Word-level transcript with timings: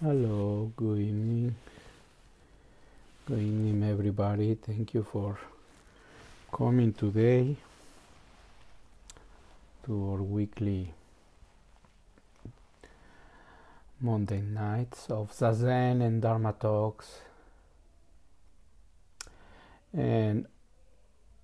Hello, 0.00 0.70
good 0.76 1.00
evening. 1.00 1.56
Good 3.26 3.40
evening, 3.40 3.82
everybody. 3.82 4.54
Thank 4.54 4.94
you 4.94 5.02
for 5.02 5.40
coming 6.52 6.92
today 6.92 7.56
to 9.84 10.10
our 10.12 10.22
weekly 10.22 10.94
Monday 14.00 14.40
nights 14.40 15.10
of 15.10 15.32
Zazen 15.32 16.00
and 16.00 16.22
Dharma 16.22 16.54
talks. 16.60 17.22
And 19.92 20.46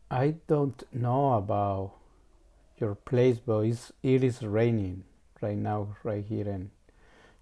I 0.08 0.36
don't 0.46 0.80
know 0.92 1.32
about 1.32 1.94
your 2.78 2.94
place, 2.94 3.38
but 3.44 3.62
it 3.62 4.22
is 4.22 4.44
raining 4.44 5.02
right 5.40 5.56
now, 5.56 5.96
right 6.04 6.24
here 6.24 6.46
in 6.46 6.70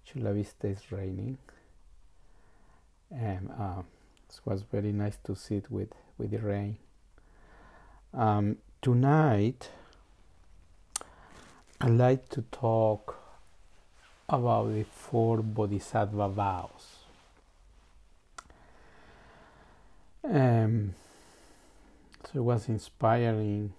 Chula 0.05 0.33
Vista. 0.33 0.67
is 0.67 0.91
raining, 0.91 1.37
and 3.11 3.49
uh, 3.51 3.81
it 4.29 4.39
was 4.45 4.63
very 4.63 4.91
nice 4.91 5.17
to 5.23 5.35
sit 5.35 5.71
with 5.71 5.93
with 6.17 6.31
the 6.31 6.39
rain. 6.39 6.77
Um, 8.13 8.57
tonight, 8.81 9.69
I'd 11.81 11.91
like 11.91 12.29
to 12.29 12.43
talk 12.51 13.17
about 14.29 14.73
the 14.73 14.83
four 14.83 15.37
bodhisattva 15.37 16.29
vows. 16.29 17.05
Um, 20.23 20.95
so 22.23 22.39
it 22.39 22.43
was 22.43 22.69
inspiring 22.69 23.73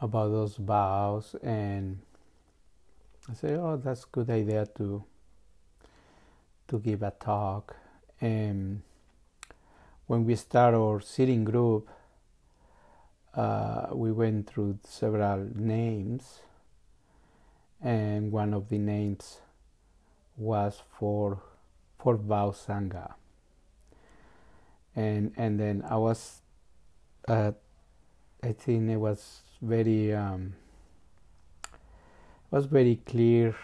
about 0.00 0.28
those 0.28 0.56
vows, 0.56 1.34
and 1.42 1.98
I 3.30 3.34
said, 3.34 3.60
"Oh, 3.60 3.76
that's 3.76 4.02
a 4.02 4.06
good 4.10 4.28
idea 4.28 4.66
to 4.76 5.04
to 6.66 6.78
give 6.80 7.02
a 7.04 7.12
talk." 7.12 7.76
And 8.20 8.82
when 10.08 10.24
we 10.24 10.34
start 10.34 10.74
our 10.74 11.00
sitting 11.00 11.44
group, 11.44 11.88
uh, 13.34 13.86
we 13.92 14.10
went 14.10 14.48
through 14.48 14.78
several 14.82 15.46
names, 15.54 16.40
and 17.80 18.32
one 18.32 18.52
of 18.52 18.68
the 18.68 18.78
names 18.78 19.38
was 20.36 20.82
for 20.98 21.38
for 22.00 22.16
vow 22.16 22.50
sangha, 22.50 23.14
and 24.96 25.32
and 25.36 25.60
then 25.60 25.84
I 25.88 25.96
was, 25.98 26.42
uh, 27.28 27.52
I 28.42 28.52
think 28.52 28.90
it 28.90 28.96
was 28.96 29.42
very 29.62 30.12
um, 30.14 30.54
was 32.50 32.66
very 32.66 32.96
clear. 33.06 33.54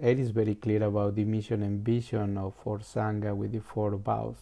It 0.00 0.18
is 0.18 0.30
very 0.30 0.54
clear 0.54 0.82
about 0.82 1.14
the 1.14 1.24
mission 1.24 1.62
and 1.62 1.84
vision 1.84 2.38
of 2.38 2.54
for 2.62 2.78
sangha 2.78 3.36
with 3.36 3.52
the 3.52 3.60
four 3.60 3.96
vows, 3.96 4.36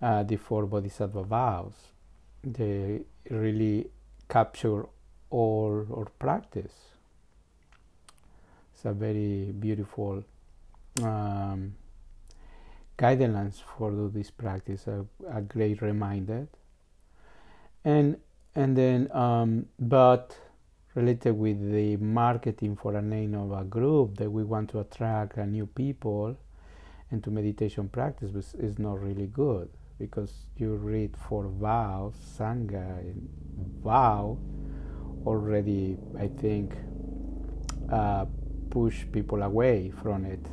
uh, 0.00 0.22
the 0.22 0.36
four 0.36 0.66
bodhisattva 0.66 1.22
vows. 1.22 1.72
They 2.44 3.00
really 3.30 3.88
capture 4.28 4.86
all 5.30 5.86
our 5.90 6.04
practice. 6.18 6.74
It's 8.74 8.84
a 8.84 8.92
very 8.92 9.52
beautiful 9.58 10.22
um, 11.02 11.74
guidelines 12.98 13.62
for 13.76 13.90
this 14.10 14.30
practice. 14.30 14.86
A, 14.86 15.06
a 15.32 15.40
great 15.40 15.80
reminder, 15.80 16.46
and 17.84 18.18
and 18.54 18.76
then 18.76 19.10
um, 19.12 19.66
but 19.78 20.36
related 20.96 21.32
with 21.32 21.60
the 21.72 21.94
marketing 21.98 22.74
for 22.74 22.96
a 22.96 23.02
name 23.02 23.34
of 23.34 23.52
a 23.52 23.62
group 23.64 24.16
that 24.16 24.30
we 24.30 24.42
want 24.42 24.70
to 24.70 24.80
attract 24.80 25.36
new 25.36 25.66
people 25.66 26.34
into 27.12 27.30
meditation 27.30 27.86
practice 27.86 28.54
is 28.54 28.78
not 28.78 28.98
really 29.02 29.26
good 29.26 29.68
because 29.98 30.46
you 30.56 30.74
read 30.74 31.14
for 31.28 31.48
vows, 31.48 32.14
sangha, 32.38 33.14
vow 33.84 34.38
already, 35.26 35.98
I 36.18 36.28
think, 36.28 36.74
uh, 37.92 38.24
push 38.70 39.04
people 39.12 39.42
away 39.42 39.92
from 40.02 40.24
it. 40.24 40.44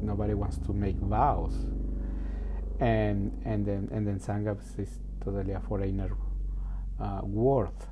Nobody 0.00 0.32
wants 0.32 0.56
to 0.66 0.72
make 0.72 0.96
vows, 0.96 1.66
and 2.80 3.38
and 3.44 3.66
then 3.66 3.88
and 3.92 4.06
then 4.06 4.18
sangha 4.18 4.56
is 4.78 4.98
totally 5.22 5.52
a 5.52 5.60
foreigner 5.60 6.10
uh, 6.98 7.20
worth 7.22 7.89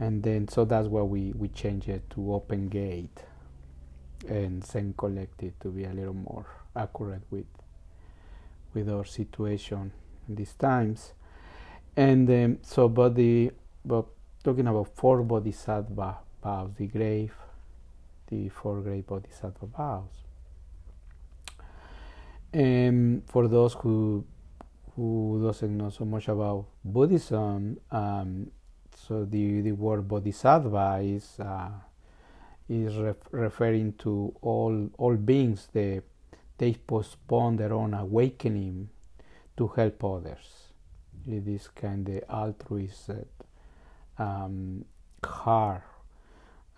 and 0.00 0.22
then 0.22 0.48
so 0.48 0.64
that's 0.64 0.88
why 0.88 1.02
we 1.02 1.32
we 1.36 1.48
change 1.48 1.88
it 1.88 2.08
to 2.10 2.34
open 2.34 2.68
gate 2.68 3.24
and 4.28 4.64
Zen 4.64 4.94
collective 4.96 5.58
to 5.60 5.68
be 5.68 5.84
a 5.84 5.92
little 5.92 6.14
more 6.14 6.46
accurate 6.76 7.22
with 7.30 7.46
with 8.74 8.88
our 8.88 9.04
situation 9.04 9.92
in 10.28 10.34
these 10.36 10.54
times. 10.54 11.12
And 11.96 12.28
um, 12.30 12.58
so 12.62 12.88
the 12.88 13.52
but 13.84 14.06
talking 14.42 14.66
about 14.66 14.88
four 14.94 15.22
bodhisattva 15.22 16.18
vows 16.42 16.70
the 16.76 16.86
grave 16.86 17.34
the 18.28 18.48
four 18.48 18.80
great 18.80 19.06
bodhisattva 19.06 19.66
vows. 19.66 20.24
And 22.52 23.22
for 23.26 23.48
those 23.48 23.74
who 23.74 24.24
who 24.96 25.42
doesn't 25.44 25.76
know 25.76 25.90
so 25.90 26.04
much 26.04 26.28
about 26.28 26.66
Buddhism, 26.84 27.78
um, 27.90 28.50
so 28.96 29.24
the, 29.24 29.60
the 29.62 29.72
word 29.72 30.08
bodhisattva 30.08 31.00
is 31.02 31.38
uh, 31.40 31.70
is 32.68 32.96
ref 32.96 33.16
referring 33.30 33.92
to 33.94 34.34
all 34.40 34.90
all 34.98 35.16
beings 35.16 35.68
that 35.72 36.02
they 36.58 36.74
postpone 36.74 37.56
their 37.56 37.72
own 37.72 37.94
awakening 37.94 38.88
to 39.56 39.66
help 39.68 40.04
others. 40.04 40.72
It 41.26 41.46
is 41.46 41.68
kind 41.68 42.08
of 42.08 42.22
altruistic 42.30 43.28
um, 44.18 44.84
heart, 45.24 45.82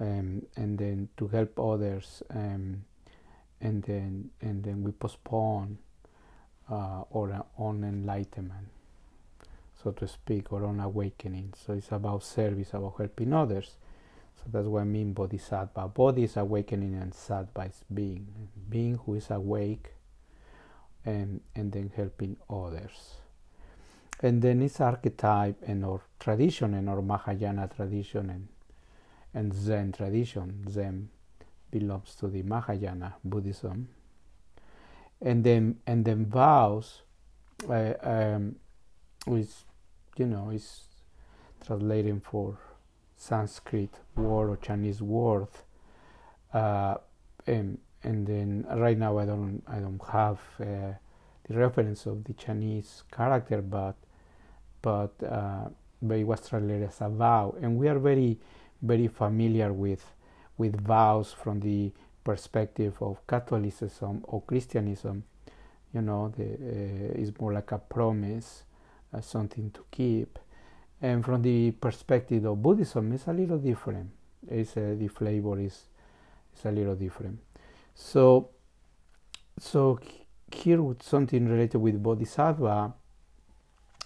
um, 0.01 0.43
and 0.57 0.79
then 0.79 1.09
to 1.17 1.29
help 1.29 1.59
others, 1.59 2.23
um, 2.31 2.85
and 3.61 3.83
then 3.83 4.31
and 4.41 4.63
then 4.65 4.83
we 4.83 4.93
postpone 4.93 5.79
uh, 6.71 7.03
or 7.11 7.45
on 7.59 7.85
enlightenment, 7.85 8.69
so 9.85 9.93
to 9.93 10.09
speak, 10.09 10.53
or 10.53 10.65
on 10.65 10.81
awakening. 10.81 11.53
So 11.55 11.75
it's 11.75 11.93
about 11.93 12.25
service, 12.25 12.73
about 12.73 12.95
helping 12.97 13.33
others. 13.35 13.77
So 14.37 14.45
that's 14.51 14.67
what 14.67 14.81
I 14.81 14.85
mean 14.85 15.13
bodhisattva. 15.13 15.89
Bodhi 15.89 16.25
is 16.25 16.37
awakening 16.37 16.95
and 16.95 17.13
sattva 17.13 17.69
is 17.69 17.85
being. 17.93 18.27
Being 18.69 18.99
who 19.05 19.15
is 19.15 19.31
awake 19.31 19.93
and, 21.05 21.43
and 21.55 21.71
then 21.71 21.93
helping 21.95 22.39
others. 22.49 23.19
And 24.21 24.41
then 24.41 24.63
it's 24.63 24.81
archetype 24.81 25.63
and 25.67 25.85
or 25.85 26.01
tradition 26.19 26.73
and 26.75 26.89
or 26.89 27.03
Mahayana 27.03 27.69
tradition 27.77 28.31
and, 28.31 28.49
and 29.35 29.55
Zen 29.55 29.93
tradition. 29.93 30.65
Zen 30.71 31.11
belongs 31.71 32.15
to 32.17 32.29
the 32.29 32.43
Mahayana 32.43 33.17
Buddhism 33.23 33.89
and 35.21 35.43
then 35.43 35.79
and 35.87 36.05
then 36.05 36.27
vows 36.27 37.03
uh, 37.69 37.95
um, 38.03 38.57
is 39.27 39.65
you 40.17 40.27
know 40.27 40.51
is 40.51 40.85
translating 41.65 42.21
for 42.21 42.59
Sanskrit 43.17 43.91
word 44.17 44.51
or 44.51 44.57
Chinese 44.57 45.01
word 45.03 45.49
uh, 46.53 46.97
and, 47.47 47.79
and 48.03 48.27
then 48.27 48.67
right 48.77 48.99
now 48.99 49.19
I 49.19 49.25
don't 49.25 49.63
I 49.67 49.79
don't 49.79 50.01
have 50.09 50.41
uh, 50.61 50.65
the 51.49 51.55
reference 51.57 52.07
of 52.07 52.25
the 52.25 52.33
Chinese 52.35 53.03
character 53.11 53.63
but 53.63 53.95
but 54.83 55.13
uh, 55.23 55.69
but 56.03 56.19
it 56.19 56.25
was 56.25 56.49
translated 56.49 56.89
as 56.89 57.01
a 57.01 57.09
vow 57.09 57.55
and 57.61 57.77
we 57.77 57.89
are 57.89 57.99
very 57.99 58.39
very 58.83 59.09
familiar 59.09 59.73
with 59.73 60.05
with 60.57 60.81
vows 60.81 61.33
from 61.33 61.61
the 61.61 61.93
perspective 62.25 62.97
of 63.01 63.25
Catholicism 63.27 64.23
or 64.25 64.43
Christianism, 64.43 65.25
you 65.93 66.01
know, 66.01 66.33
the, 66.37 66.45
uh, 66.45 67.21
is 67.21 67.33
more 67.39 67.53
like 67.53 67.71
a 67.73 67.79
promise, 67.79 68.65
uh, 69.15 69.21
something 69.21 69.71
to 69.71 69.81
keep. 69.91 70.39
And 71.01 71.25
from 71.25 71.43
the 71.43 71.73
perspective 71.73 72.45
of 72.45 72.63
Buddhism, 72.63 73.13
it's 73.13 73.27
a 73.27 73.33
little 73.33 73.59
different. 73.59 74.11
It's 74.49 74.77
uh, 74.77 74.95
the 74.99 75.09
flavor 75.09 75.59
is 75.61 75.89
is 76.57 76.65
a 76.65 76.71
little 76.71 76.95
different. 76.95 77.41
So, 77.95 78.51
so 79.59 79.99
here 80.53 80.83
with 80.83 81.03
something 81.03 81.49
related 81.49 81.79
with 81.79 82.03
Bodhisattva 82.03 82.95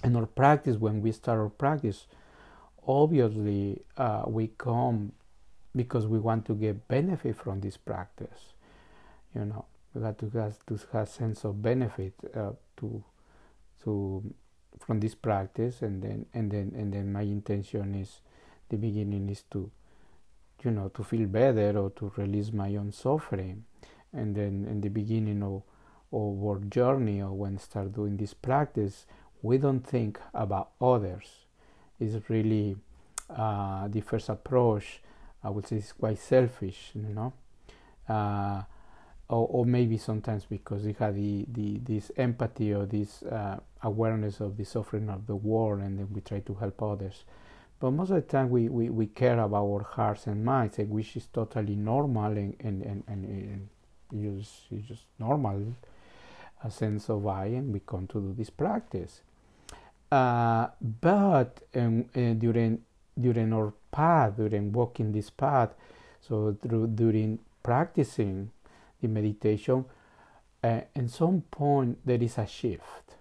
and 0.03 0.17
our 0.17 0.27
practice. 0.27 0.77
When 0.77 1.03
we 1.03 1.13
start 1.13 1.39
our 1.39 1.49
practice, 1.49 2.07
obviously 2.87 3.83
uh, 3.97 4.25
we 4.27 4.49
come 4.59 5.13
because 5.77 6.07
we 6.07 6.19
want 6.19 6.47
to 6.47 6.55
get 6.55 6.89
benefit 6.89 7.37
from 7.37 7.61
this 7.61 7.77
practice. 7.77 8.55
You 9.35 9.45
know, 9.45 9.67
we 9.95 10.01
got 10.01 10.19
to 10.19 10.31
have 10.31 10.59
to 10.67 10.79
have 10.93 11.09
sense 11.09 11.45
of 11.45 11.63
benefit 11.63 12.15
uh, 12.35 12.53
to 12.79 13.05
to 13.85 14.35
from 14.79 15.01
this 15.01 15.15
practice, 15.15 15.83
and 15.83 16.03
then 16.03 16.27
and 16.35 16.51
then 16.51 16.73
and 16.77 16.93
then 16.93 17.13
my 17.13 17.23
intention 17.23 17.95
is 17.95 18.21
the 18.69 18.77
beginning 18.77 19.29
is 19.29 19.43
to 19.51 19.71
you 20.63 20.71
know 20.71 20.89
to 20.89 21.03
feel 21.05 21.27
better 21.27 21.79
or 21.79 21.91
to 21.91 22.13
release 22.17 22.53
my 22.53 22.75
own 22.77 22.93
suffering 22.93 23.65
and 24.13 24.35
then 24.35 24.67
in 24.69 24.81
the 24.81 24.89
beginning 24.89 25.43
of, 25.43 25.63
of 26.13 26.45
our 26.45 26.59
journey 26.61 27.21
or 27.21 27.33
when 27.33 27.59
start 27.59 27.93
doing 27.93 28.17
this 28.17 28.35
practice, 28.35 29.07
we 29.43 29.59
don't 29.59 29.87
think 29.87 30.19
about 30.35 30.71
others. 30.81 31.27
It's 32.01 32.29
really 32.29 32.77
uh, 33.31 33.89
the 33.89 34.01
first 34.01 34.29
approach. 34.29 35.01
I 35.43 35.51
would 35.51 35.67
say 35.67 35.77
is 35.77 35.93
quite 35.93 36.19
selfish, 36.19 36.91
you 36.95 37.15
know, 37.15 37.33
uh, 38.09 38.63
or, 39.29 39.47
or, 39.49 39.67
maybe 39.67 39.97
sometimes 39.97 40.45
because 40.47 40.83
we 40.83 40.95
have 40.99 41.15
the, 41.15 41.45
the 41.53 41.79
this 41.79 42.11
empathy 42.17 42.73
or 42.73 42.87
this 42.87 43.23
uh, 43.23 43.59
awareness 43.83 44.41
of 44.41 44.57
the 44.57 44.65
suffering 44.65 45.09
of 45.09 45.27
the 45.27 45.37
world, 45.37 45.81
and 45.81 45.99
then 45.99 46.09
we 46.13 46.21
try 46.21 46.41
to 46.41 46.55
help 46.55 46.83
others. 46.83 47.25
But 47.81 47.93
most 47.93 48.11
of 48.11 48.17
the 48.17 48.23
time, 48.23 48.51
we, 48.51 48.69
we, 48.69 48.91
we 48.91 49.07
care 49.07 49.39
about 49.39 49.65
our 49.65 49.83
hearts 49.83 50.27
and 50.27 50.45
minds, 50.45 50.79
which 50.79 51.17
is 51.17 51.27
totally 51.33 51.77
normal 51.77 52.33
and, 52.33 52.57
and, 52.61 52.83
and, 52.83 53.05
and, 53.07 53.69
and 54.13 54.39
it's, 54.41 54.63
it's 54.71 54.89
just 54.89 55.03
normal 55.19 55.75
a 56.65 56.71
sense 56.71 57.09
of 57.09 57.27
I, 57.27 57.47
and 57.47 57.73
we 57.73 57.81
come 57.81 58.07
to 58.09 58.21
do 58.21 58.35
this 58.37 58.51
practice. 58.51 59.21
Uh, 60.11 60.69
but 61.01 61.61
um, 61.75 62.07
uh, 62.17 62.33
during 62.33 62.83
during 63.21 63.53
our 63.53 63.73
path, 63.91 64.37
during 64.37 64.73
walking 64.73 65.13
this 65.13 65.29
path, 65.29 65.75
so 66.21 66.57
through 66.63 66.87
during 66.89 67.39
practicing 67.63 68.51
the 69.01 69.09
meditation, 69.09 69.85
uh, 70.65 70.81
at 70.95 71.11
some 71.11 71.43
point 71.51 71.99
there 72.05 72.23
is 72.23 72.39
a 72.39 72.47
shift. 72.47 73.18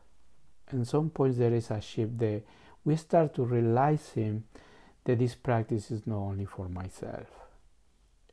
In 0.72 0.86
some 0.86 1.10
points 1.10 1.38
there 1.38 1.54
is 1.54 1.72
a 1.72 1.82
shift. 1.82 2.18
That 2.20 2.44
we 2.84 2.96
start 2.96 3.34
to 3.36 3.44
realizing 3.44 4.44
that 5.06 5.20
this 5.20 5.36
practice 5.36 5.92
is 5.92 6.06
not 6.06 6.18
only 6.18 6.46
for 6.46 6.68
myself. 6.68 7.28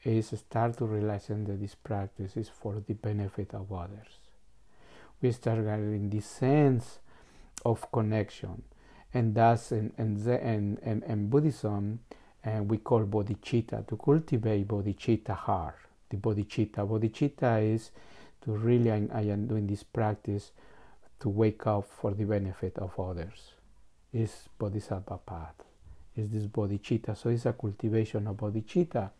Is 0.04 0.34
start 0.38 0.76
to 0.78 0.84
realizing 0.84 1.44
that 1.44 1.60
this 1.60 1.74
practice 1.74 2.36
is 2.36 2.48
for 2.48 2.82
the 2.86 2.92
benefit 2.92 3.54
of 3.54 3.72
others. 3.72 4.18
We 5.22 5.32
start 5.32 5.64
getting 5.64 6.10
this 6.10 6.26
sense 6.26 6.98
of 7.64 7.90
connection 7.90 8.62
and 9.14 9.34
thus 9.34 9.72
in, 9.72 9.92
in, 9.96 10.20
in, 10.28 10.78
in, 10.82 11.02
in 11.06 11.28
Buddhism 11.30 12.00
and 12.42 12.70
we 12.70 12.78
call 12.78 13.04
bodhicitta 13.04 13.86
to 13.86 13.96
cultivate 13.96 14.68
bodhicitta 14.68 15.34
heart 15.34 15.76
the 16.10 16.16
bodhicitta 16.16 16.86
bodhicitta 16.86 17.74
is 17.74 17.90
to 18.42 18.52
really 18.52 18.90
I, 18.90 19.08
I 19.12 19.22
am 19.22 19.46
doing 19.46 19.66
this 19.66 19.82
practice 19.82 20.50
to 21.20 21.28
wake 21.28 21.66
up 21.66 21.88
for 22.00 22.12
the 22.12 22.24
benefit 22.24 22.78
of 22.78 22.98
others. 22.98 23.52
Is 24.12 24.48
bodhisattva 24.58 25.18
path 25.26 25.64
is 26.16 26.30
this 26.30 26.46
bodhicitta. 26.46 27.16
So 27.16 27.30
it's 27.30 27.46
a 27.46 27.52
cultivation 27.52 28.26
of 28.26 28.36
bodhicitta. 28.36 29.10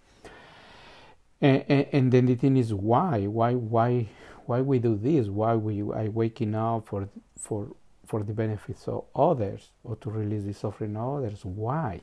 And, 1.41 1.65
and, 1.69 1.87
and, 1.93 2.13
then 2.13 2.27
the 2.27 2.37
thing 2.37 2.57
is 2.57 2.73
why? 2.73 3.27
Why 3.27 3.55
why 3.55 4.09
why 4.47 4.61
we 4.61 4.79
do 4.79 4.97
this? 4.97 5.29
Why 5.29 5.55
we 5.57 5.83
are 5.83 6.11
waking 6.11 6.55
up 6.55 6.87
for 6.87 7.09
for 7.37 7.69
for 8.07 8.23
the 8.23 8.33
benefits 8.33 8.87
of 8.87 9.05
others 9.15 9.71
or 9.83 9.97
to 9.97 10.11
release 10.11 10.45
the 10.45 10.55
suffering 10.55 10.97
of 10.97 11.19
others. 11.19 11.45
Why? 11.45 12.03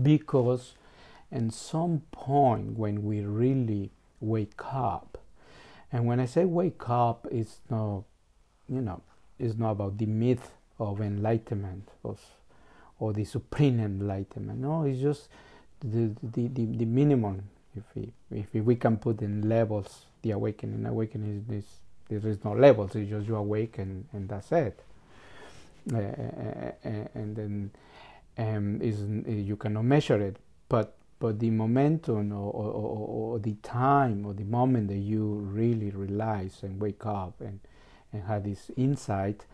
Because 0.00 0.74
at 1.32 1.52
some 1.52 2.02
point 2.12 2.76
when 2.76 3.04
we 3.04 3.20
really 3.22 3.90
wake 4.20 4.60
up, 4.72 5.18
and 5.92 6.06
when 6.06 6.20
I 6.20 6.26
say 6.26 6.44
wake 6.44 6.88
up, 6.88 7.26
it's 7.30 7.60
not, 7.70 8.02
you 8.68 8.80
know, 8.80 9.00
it's 9.38 9.56
not 9.58 9.72
about 9.72 9.98
the 9.98 10.06
myth 10.06 10.50
of 10.78 11.00
enlightenment 11.00 11.88
or, 12.02 12.16
or 12.98 13.12
the 13.12 13.24
supreme 13.24 13.80
enlightenment. 13.80 14.60
No, 14.60 14.84
it's 14.84 15.00
just 15.00 15.28
the, 15.80 16.14
the, 16.22 16.48
the, 16.48 16.66
the 16.66 16.84
minimum. 16.84 17.42
If 17.76 17.84
we, 17.94 18.12
if 18.30 18.64
we 18.64 18.76
can 18.76 18.96
put 18.96 19.20
in 19.20 19.48
levels, 19.48 20.06
the 20.22 20.30
awakening, 20.30 20.86
awakening 20.86 21.44
is, 21.48 21.64
is 21.64 21.64
there 22.08 22.30
is 22.30 22.44
no 22.44 22.52
levels. 22.52 22.94
It's 22.94 23.10
just 23.10 23.26
you 23.26 23.36
awake 23.36 23.78
and, 23.78 24.06
and 24.12 24.28
that's 24.28 24.52
it. 24.52 24.78
Uh, 25.92 25.98
and 27.14 27.36
then 27.36 27.70
um, 28.38 28.80
is 28.80 29.00
you 29.46 29.56
cannot 29.56 29.84
measure 29.84 30.20
it, 30.20 30.36
but 30.68 30.96
but 31.20 31.38
the 31.38 31.50
momentum 31.50 32.32
or, 32.32 32.50
or, 32.52 32.70
or, 32.72 33.08
or, 33.08 33.38
the 33.38 33.54
time 33.62 34.26
or 34.26 34.34
the 34.34 34.44
moment 34.44 34.88
that 34.88 34.96
you 34.96 35.24
really 35.24 35.90
realize 35.90 36.58
and 36.62 36.80
wake 36.80 37.06
up 37.06 37.40
and, 37.40 37.60
and 38.14 38.22
have 38.22 38.44
this 38.44 38.70
insight 38.76 39.44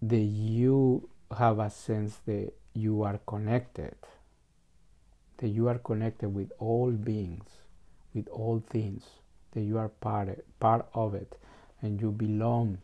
that 0.00 0.16
you 0.16 1.08
have 1.36 1.58
a 1.58 1.68
sense 1.68 2.18
that 2.26 2.52
you 2.74 3.02
are 3.02 3.18
connected 3.26 3.96
that 5.38 5.48
you 5.48 5.66
are 5.66 5.78
connected 5.78 6.28
with 6.28 6.52
all 6.60 6.92
beings 6.92 7.48
with 8.14 8.28
all 8.28 8.62
things 8.70 9.04
that 9.52 9.62
you 9.62 9.78
are 9.78 9.88
part, 9.88 10.28
part 10.60 10.86
of 10.94 11.14
it 11.14 11.36
and 11.82 12.00
you 12.00 12.10
belong 12.10 12.78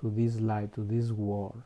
to 0.00 0.10
this 0.10 0.40
life, 0.40 0.72
to 0.72 0.84
this 0.84 1.10
world. 1.10 1.62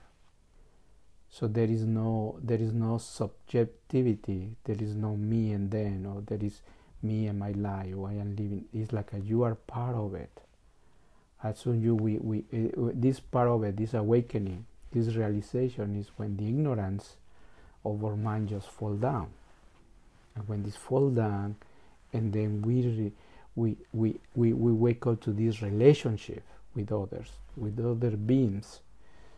So 1.28 1.48
there 1.48 1.64
is 1.64 1.84
no 1.84 2.38
there 2.42 2.58
is 2.58 2.72
no 2.72 2.98
subjectivity. 2.98 4.56
There 4.64 4.76
is 4.78 4.94
no 4.94 5.16
me 5.16 5.52
and 5.52 5.70
then, 5.70 6.06
or 6.06 6.20
there 6.20 6.42
is 6.42 6.60
me 7.02 7.26
and 7.26 7.38
my 7.38 7.52
life, 7.52 7.94
or 7.96 8.08
I 8.08 8.14
am 8.14 8.36
living. 8.36 8.66
It's 8.72 8.92
like 8.92 9.12
a, 9.14 9.18
you 9.18 9.42
are 9.42 9.54
part 9.54 9.96
of 9.96 10.14
it. 10.14 10.41
As 11.42 11.58
soon 11.58 11.82
you 11.82 11.94
we, 11.94 12.18
we 12.18 12.44
uh, 12.52 12.90
this 12.94 13.18
part 13.18 13.48
of 13.48 13.64
it, 13.64 13.76
this 13.76 13.94
awakening, 13.94 14.64
this 14.92 15.14
realization 15.14 15.96
is 15.96 16.08
when 16.16 16.36
the 16.36 16.46
ignorance 16.46 17.16
of 17.84 18.04
our 18.04 18.16
mind 18.16 18.48
just 18.48 18.68
fall 18.68 18.94
down. 18.94 19.28
And 20.34 20.48
when 20.48 20.62
this 20.62 20.76
fall 20.76 21.10
down, 21.10 21.56
and 22.12 22.32
then 22.32 22.62
we 22.62 22.82
re, 22.82 23.12
we, 23.56 23.76
we, 23.92 24.20
we, 24.34 24.52
we 24.52 24.72
wake 24.72 25.06
up 25.06 25.20
to 25.22 25.32
this 25.32 25.62
relationship 25.62 26.42
with 26.74 26.92
others, 26.92 27.30
with 27.56 27.78
other 27.84 28.16
beings. 28.16 28.80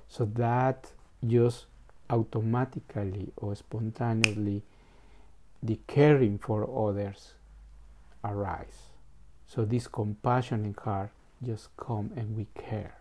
So 0.09 0.25
that 0.35 0.91
just 1.27 1.67
automatically 2.11 3.33
or 3.37 3.57
spontaneously 3.57 4.63
the 5.63 5.81
caring 5.87 6.39
for 6.39 6.89
others 6.89 7.33
arise. 8.23 8.91
So 9.47 9.65
this 9.65 9.87
compassion 9.87 10.65
in 10.67 10.75
heart 10.75 11.11
just 11.45 11.69
come 11.77 12.11
and 12.17 12.37
we 12.37 12.47
care. 12.55 12.95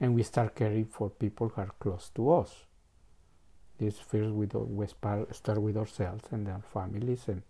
And 0.00 0.14
we 0.14 0.22
start 0.22 0.54
caring 0.54 0.86
for 0.86 1.10
people 1.10 1.48
who 1.48 1.60
are 1.60 1.70
close 1.78 2.10
to 2.14 2.32
us. 2.32 2.64
This 3.78 3.98
first 3.98 4.30
we, 4.32 4.46
we 4.46 4.86
start 4.86 5.60
with 5.60 5.76
ourselves 5.76 6.24
and 6.30 6.48
our 6.48 6.62
families 6.72 7.24
and 7.26 7.42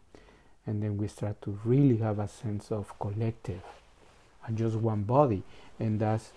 and 0.65 0.83
then 0.83 0.97
we 0.97 1.09
start 1.09 1.43
to 1.43 1.59
really 1.65 1.97
have 1.97 2.21
a 2.21 2.29
sense 2.29 2.71
of 2.71 2.97
collective 3.01 3.63
and 4.47 4.57
just 4.57 4.77
one 4.77 5.03
body. 5.03 5.43
And 5.79 5.99
that's 5.99 6.33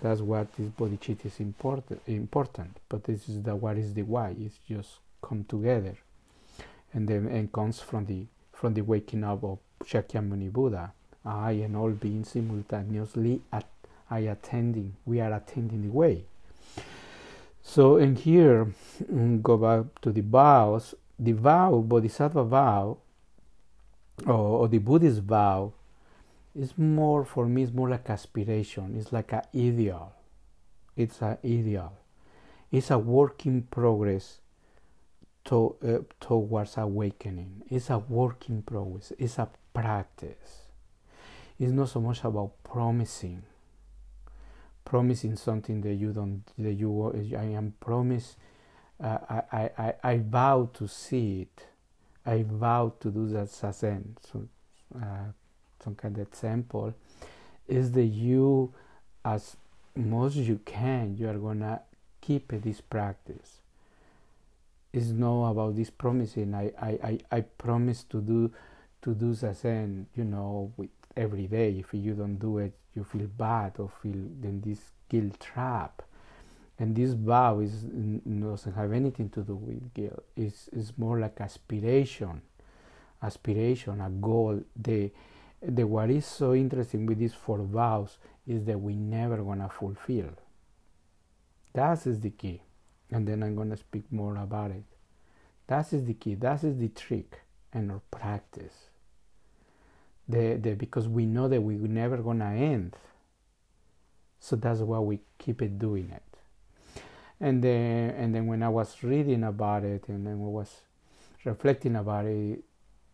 that's 0.00 0.20
what 0.20 0.52
this 0.54 0.68
bodhicitta 0.70 1.26
is 1.26 1.40
important 1.40 2.00
important. 2.06 2.78
But 2.88 3.04
this 3.04 3.28
is 3.28 3.42
the 3.42 3.54
what 3.54 3.76
is 3.78 3.94
the 3.94 4.02
why. 4.02 4.34
It's 4.38 4.58
just 4.68 4.98
come 5.22 5.44
together. 5.44 5.96
And 6.92 7.06
then 7.06 7.26
and 7.26 7.52
comes 7.52 7.80
from 7.80 8.06
the 8.06 8.26
from 8.52 8.74
the 8.74 8.80
waking 8.82 9.24
up 9.24 9.44
of 9.44 9.58
Shakyamuni 9.84 10.52
Buddha 10.52 10.92
I 11.28 11.52
and 11.52 11.76
all 11.76 11.90
beings 11.90 12.30
simultaneously 12.30 13.42
at 13.52 13.66
I 14.10 14.20
attending 14.20 14.96
we 15.04 15.20
are 15.20 15.32
attending 15.32 15.82
the 15.82 15.92
way. 15.92 16.24
So 17.62 17.96
in 17.98 18.16
here 18.16 18.72
mm, 19.02 19.42
go 19.42 19.58
back 19.58 20.00
to 20.00 20.10
the 20.10 20.22
vows 20.22 20.94
the 21.18 21.32
vow 21.32 21.84
bodhisattva 21.86 22.44
vow 22.44 22.96
or, 24.26 24.32
or 24.34 24.68
the 24.68 24.78
Buddhist 24.78 25.20
vow 25.22 25.72
is 26.54 26.76
more 26.78 27.24
for 27.24 27.46
me 27.46 27.62
it's 27.62 27.72
more 27.72 27.88
like 27.88 28.08
aspiration. 28.08 28.96
It's 28.96 29.12
like 29.12 29.32
an 29.32 29.42
ideal. 29.54 30.12
It's 30.96 31.20
an 31.20 31.38
ideal. 31.44 31.92
It's 32.72 32.90
a 32.90 32.98
work 32.98 33.46
in 33.46 33.62
progress 33.62 34.38
to, 35.44 35.76
uh, 35.86 35.98
towards 36.20 36.76
awakening. 36.76 37.62
It's 37.70 37.90
a 37.90 37.98
work 37.98 38.48
in 38.48 38.62
progress. 38.62 39.12
It's 39.18 39.38
a 39.38 39.48
practice 39.72 40.67
it's 41.58 41.72
not 41.72 41.88
so 41.88 42.00
much 42.00 42.24
about 42.24 42.52
promising 42.62 43.42
promising 44.84 45.36
something 45.36 45.80
that 45.80 45.94
you 45.94 46.12
don't 46.12 46.42
that 46.58 46.72
you 46.72 47.12
i 47.36 47.44
am 47.44 47.74
promised 47.80 48.36
uh, 49.00 49.18
I, 49.52 49.70
I, 49.78 49.94
I 50.02 50.18
vow 50.18 50.70
to 50.74 50.88
see 50.88 51.42
it 51.42 51.66
I 52.28 52.42
vow 52.42 52.92
to 53.00 53.10
do 53.10 53.26
that 53.28 53.48
zazen. 53.48 54.16
So, 54.30 54.46
uh, 54.94 55.32
some 55.82 55.94
kind 55.94 56.18
of 56.18 56.28
example 56.28 56.92
is 57.66 57.92
that 57.92 58.04
you, 58.04 58.74
as 59.24 59.56
most 59.96 60.36
you 60.36 60.60
can, 60.66 61.16
you 61.16 61.26
are 61.28 61.38
gonna 61.38 61.80
keep 62.20 62.48
this 62.62 62.82
practice. 62.82 63.60
It's 64.92 65.06
not 65.06 65.52
about 65.52 65.76
this 65.76 65.88
promising. 65.88 66.54
I, 66.54 66.72
I, 66.80 66.88
I, 67.02 67.18
I 67.30 67.40
promise 67.40 68.04
to 68.10 68.20
do 68.20 68.52
to 69.00 69.14
do 69.14 69.32
zazen, 69.32 70.06
you 70.14 70.24
know, 70.24 70.72
with 70.76 70.90
every 71.18 71.46
day. 71.46 71.78
If 71.78 71.92
you 71.92 72.14
don't 72.14 72.38
do 72.38 72.58
it, 72.58 72.72
you 72.94 73.04
feel 73.04 73.26
bad 73.26 73.74
or 73.78 73.90
feel 74.02 74.12
in 74.12 74.62
this 74.64 74.80
guilt 75.08 75.40
trap 75.40 76.02
and 76.78 76.94
this 76.94 77.12
vow 77.12 77.58
is 77.60 77.82
doesn't 77.82 78.74
have 78.74 78.92
anything 78.92 79.28
to 79.30 79.40
do 79.40 79.54
with 79.54 79.94
guilt 79.94 80.22
it's, 80.36 80.68
it's 80.72 80.92
more 80.98 81.18
like 81.18 81.40
aspiration 81.40 82.42
aspiration 83.22 84.00
a 84.00 84.10
goal 84.10 84.60
the 84.76 85.10
the 85.62 85.84
what 85.84 86.10
is 86.10 86.24
so 86.26 86.54
interesting 86.54 87.06
with 87.06 87.18
these 87.18 87.34
four 87.34 87.58
vows 87.58 88.18
is 88.46 88.64
that 88.64 88.80
we 88.80 88.94
never 88.94 89.38
gonna 89.38 89.68
fulfill. 89.68 90.30
That 91.74 92.06
is 92.06 92.20
the 92.20 92.30
key, 92.30 92.62
and 93.10 93.26
then 93.26 93.42
I'm 93.42 93.56
gonna 93.56 93.76
speak 93.76 94.10
more 94.10 94.36
about 94.36 94.70
it. 94.70 94.84
That 95.66 95.92
is 95.92 96.04
the 96.04 96.14
key. 96.14 96.34
That 96.34 96.64
is 96.64 96.78
the 96.78 96.88
trick 96.88 97.40
and 97.72 97.90
our 97.90 98.00
practice. 98.10 98.87
The, 100.28 100.58
the 100.60 100.74
because 100.74 101.08
we 101.08 101.24
know 101.24 101.48
that 101.48 101.60
we're 101.60 101.78
never 101.88 102.18
gonna 102.18 102.52
end. 102.52 102.96
So 104.40 104.56
that's 104.56 104.80
why 104.80 104.98
we 104.98 105.20
keep 105.38 105.62
it 105.62 105.78
doing 105.78 106.10
it. 106.10 107.02
And 107.40 107.62
then 107.62 108.10
and 108.10 108.34
then 108.34 108.46
when 108.46 108.62
I 108.62 108.68
was 108.68 109.02
reading 109.02 109.44
about 109.44 109.84
it 109.84 110.08
and 110.08 110.26
then 110.26 110.34
I 110.34 110.36
was 110.36 110.82
reflecting 111.44 111.96
about 111.96 112.26
it, 112.26 112.62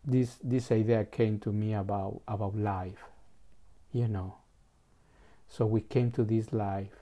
this 0.05 0.37
this 0.43 0.71
idea 0.71 1.03
came 1.05 1.39
to 1.39 1.51
me 1.51 1.73
about 1.73 2.21
about 2.27 2.55
life 2.55 3.05
you 3.91 4.07
know 4.07 4.35
so 5.47 5.65
we 5.65 5.81
came 5.81 6.11
to 6.11 6.23
this 6.23 6.53
life 6.53 6.95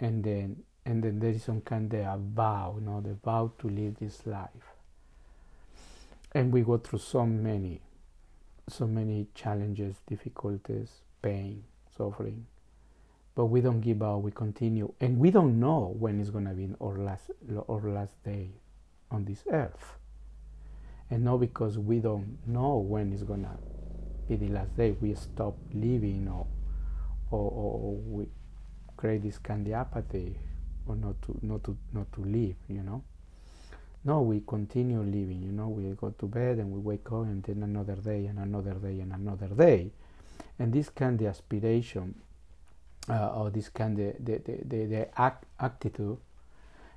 and 0.00 0.24
then 0.24 0.56
and 0.84 1.02
then 1.02 1.18
there 1.20 1.30
is 1.30 1.44
some 1.44 1.60
kind 1.60 1.92
of 1.94 2.00
a 2.00 2.18
vow 2.18 2.76
you 2.78 2.84
know 2.84 3.00
the 3.00 3.14
vow 3.14 3.52
to 3.58 3.68
live 3.68 3.96
this 4.00 4.26
life 4.26 4.74
and 6.32 6.52
we 6.52 6.62
go 6.62 6.76
through 6.76 6.98
so 6.98 7.24
many 7.24 7.80
so 8.70 8.86
many 8.86 9.26
challenges 9.34 9.96
difficulties 10.06 10.90
pain 11.22 11.64
suffering. 11.96 12.46
But 13.34 13.46
we 13.46 13.60
don't 13.60 13.80
give 13.80 14.02
up 14.02 14.20
we 14.22 14.30
continue. 14.30 14.92
And 15.00 15.18
we 15.18 15.30
don't 15.30 15.60
know 15.60 15.94
when 15.98 16.20
it's 16.20 16.30
going 16.30 16.46
to 16.46 16.54
be 16.54 16.68
our 16.80 16.98
last 16.98 17.30
our 17.68 17.90
last 17.90 18.22
day 18.24 18.50
on 19.10 19.24
this 19.24 19.44
earth. 19.50 19.96
And 21.10 21.24
not 21.24 21.38
because 21.38 21.78
we 21.78 22.00
don't 22.00 22.38
know 22.46 22.76
when 22.76 23.12
it's 23.12 23.22
gonna 23.22 23.56
be 24.28 24.36
the 24.36 24.48
last 24.48 24.76
day 24.76 24.94
we 25.00 25.14
stop 25.14 25.56
living 25.72 26.28
or 26.28 26.46
or, 27.30 27.50
or 27.50 27.94
we 27.94 28.26
create 28.96 29.22
this 29.22 29.38
kind 29.38 29.66
of 29.66 29.72
apathy 29.72 30.36
or 30.86 30.96
not 30.96 31.20
to 31.22 31.38
not 31.42 31.64
to 31.64 31.76
not 31.94 32.12
to 32.12 32.20
live 32.22 32.56
you 32.68 32.82
know 32.82 33.02
no 34.08 34.20
we 34.22 34.42
continue 34.46 35.00
living 35.00 35.42
you 35.42 35.52
know 35.52 35.68
we 35.68 35.82
go 35.94 36.08
to 36.18 36.26
bed 36.26 36.58
and 36.58 36.72
we 36.72 36.80
wake 36.80 37.06
up 37.12 37.24
and 37.24 37.42
then 37.44 37.62
another 37.62 37.96
day 37.96 38.26
and 38.26 38.38
another 38.38 38.74
day 38.74 39.00
and 39.00 39.12
another 39.12 39.48
day 39.48 39.90
and 40.58 40.72
this 40.72 40.88
kind 40.88 41.20
of 41.20 41.26
aspiration 41.26 42.14
uh, 43.08 43.32
or 43.34 43.50
this 43.50 43.68
kind 43.68 43.98
of 43.98 44.14
the, 44.24 44.38
the, 44.38 44.58
the, 44.64 44.84
the 44.86 45.20
act, 45.20 45.44
attitude 45.60 46.18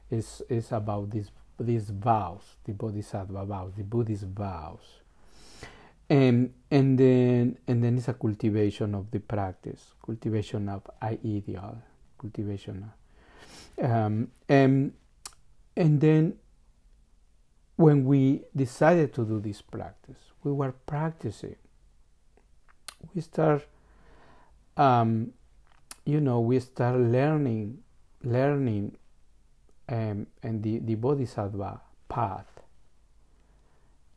is 0.10 0.42
is 0.50 0.72
about 0.72 1.10
this 1.10 1.32
these 1.60 1.90
vows, 1.90 2.44
the 2.66 2.74
bodhisattva 2.74 3.46
vows, 3.46 3.74
the 3.78 3.84
Buddhist 3.84 4.24
vows. 4.24 5.02
And, 6.10 6.54
and 6.70 6.98
then 7.00 7.58
and 7.68 7.84
then 7.84 7.98
it's 7.98 8.10
a 8.10 8.14
cultivation 8.14 8.96
of 8.96 9.12
the 9.12 9.20
practice, 9.20 9.94
cultivation 10.06 10.68
of 10.68 10.82
ideal, 11.02 11.82
cultivation 12.20 12.92
of, 13.78 13.90
um, 13.90 14.28
and 14.50 14.94
and 15.78 16.02
then 16.02 16.38
when 17.76 18.06
we 18.06 18.44
decided 18.56 19.14
to 19.14 19.26
do 19.26 19.40
this 19.40 19.62
practice, 19.62 20.20
we 20.44 20.52
were 20.52 20.72
practicing. 20.72 21.56
We 23.14 23.22
start, 23.22 23.66
um, 24.78 25.34
you 26.06 26.22
know, 26.22 26.40
we 26.42 26.60
start 26.60 27.00
learning, 27.00 27.80
learning 28.24 28.98
um, 29.90 30.28
and 30.44 30.64
the, 30.64 30.80
the 30.80 30.96
bodhisattva 30.96 31.82
path 32.08 32.62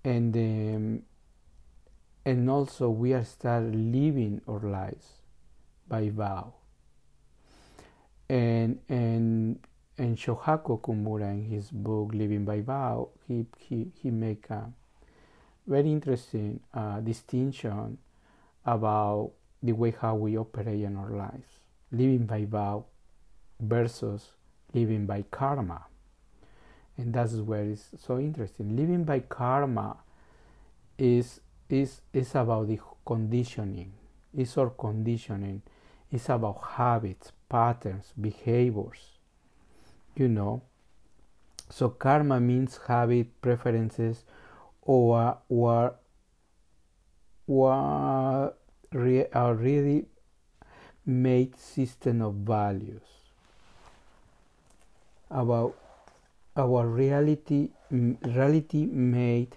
and 0.05 0.37
um, 0.37 1.03
and 2.25 2.51
also 2.51 2.89
we 2.91 3.13
are 3.13 3.25
start 3.25 3.65
living 3.65 4.41
our 4.49 4.61
lives 4.61 5.07
by 5.89 6.09
vow 6.11 6.53
and 8.29 8.79
and 8.89 9.59
and 9.97 10.17
Shohaku 10.17 10.81
Okumura 10.81 11.31
in 11.31 11.45
his 11.45 11.71
book 11.71 12.11
Living 12.13 12.45
by 12.45 12.61
Vow 12.61 13.09
he 13.29 13.47
he, 13.59 13.91
he 14.03 14.11
make 14.11 14.51
a 14.51 14.71
very 15.67 15.91
interesting 15.91 16.61
uh, 16.73 17.01
distinction 17.01 17.99
about 18.67 19.33
the 19.63 19.73
way 19.73 19.95
how 19.99 20.15
we 20.15 20.37
operate 20.37 20.83
in 20.83 20.97
our 20.97 21.11
lives 21.11 21.61
living 21.95 22.27
by 22.27 22.45
vow 22.45 22.85
versus 23.61 24.31
living 24.73 25.07
by 25.07 25.25
karma. 25.31 25.85
And 26.97 27.13
that's 27.13 27.35
where 27.35 27.65
it's 27.65 27.89
so 28.05 28.19
interesting. 28.19 28.77
Living 28.77 29.05
by 29.05 29.21
karma 29.21 29.97
is 30.99 31.41
is 31.69 32.01
is 32.13 32.35
about 32.35 32.69
the 32.69 32.79
conditioning. 33.05 33.93
It's 34.37 34.57
our 34.59 34.71
conditioning. 34.71 35.63
It's 36.11 36.29
about 36.29 36.63
habits, 36.77 37.33
patterns, 37.49 38.13
behaviors. 38.21 39.14
You 40.17 40.29
know. 40.29 40.63
So 41.71 41.89
karma 41.89 42.41
means 42.41 42.79
habit, 42.87 43.41
preferences, 43.41 44.25
or 44.83 45.39
or 45.49 45.95
or 47.47 48.55
re, 48.93 49.27
a 49.33 49.55
really 49.55 50.07
made 51.07 51.57
system 51.59 52.23
of 52.23 52.35
values. 52.35 53.03
About 55.31 55.75
our 56.57 56.87
reality 56.87 57.71
reality 57.91 58.87
made 58.87 59.57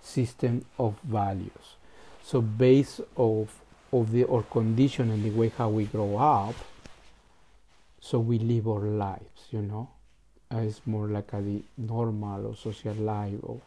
system 0.00 0.64
of 0.78 0.98
values. 1.00 1.76
So 2.22 2.40
based 2.40 3.00
of 3.16 3.50
of 3.92 4.12
the 4.12 4.24
our 4.24 4.42
condition 4.42 5.10
and 5.10 5.24
the 5.24 5.30
way 5.30 5.52
how 5.56 5.68
we 5.68 5.84
grow 5.84 6.16
up 6.16 6.54
so 8.00 8.18
we 8.18 8.38
live 8.38 8.66
our 8.68 8.80
lives 8.80 9.46
you 9.50 9.62
know 9.62 9.88
it's 10.50 10.80
more 10.86 11.08
like 11.08 11.32
a 11.32 11.60
normal 11.76 12.46
or 12.46 12.54
social 12.54 12.94
life 12.94 13.38
of 13.42 13.60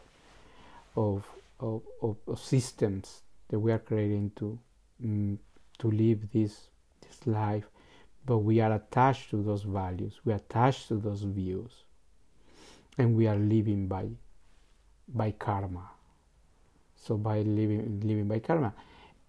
of 0.96 1.26
of, 1.60 1.82
of, 2.02 2.16
of 2.26 2.38
systems 2.40 3.22
that 3.48 3.58
we 3.58 3.70
are 3.70 3.78
creating 3.78 4.32
to 4.36 4.58
mm, 5.04 5.36
to 5.78 5.90
live 5.90 6.30
this 6.32 6.68
this 7.00 7.26
life. 7.26 7.64
But 8.26 8.38
we 8.38 8.60
are 8.60 8.72
attached 8.72 9.30
to 9.30 9.42
those 9.42 9.62
values, 9.62 10.20
we 10.24 10.32
are 10.32 10.36
attached 10.36 10.88
to 10.88 10.96
those 10.96 11.22
views, 11.22 11.84
and 12.98 13.16
we 13.16 13.26
are 13.26 13.36
living 13.36 13.86
by 13.88 14.08
by 15.08 15.32
karma. 15.32 15.90
So 16.96 17.16
by 17.16 17.40
living 17.40 18.00
living 18.04 18.28
by 18.28 18.40
karma, 18.40 18.74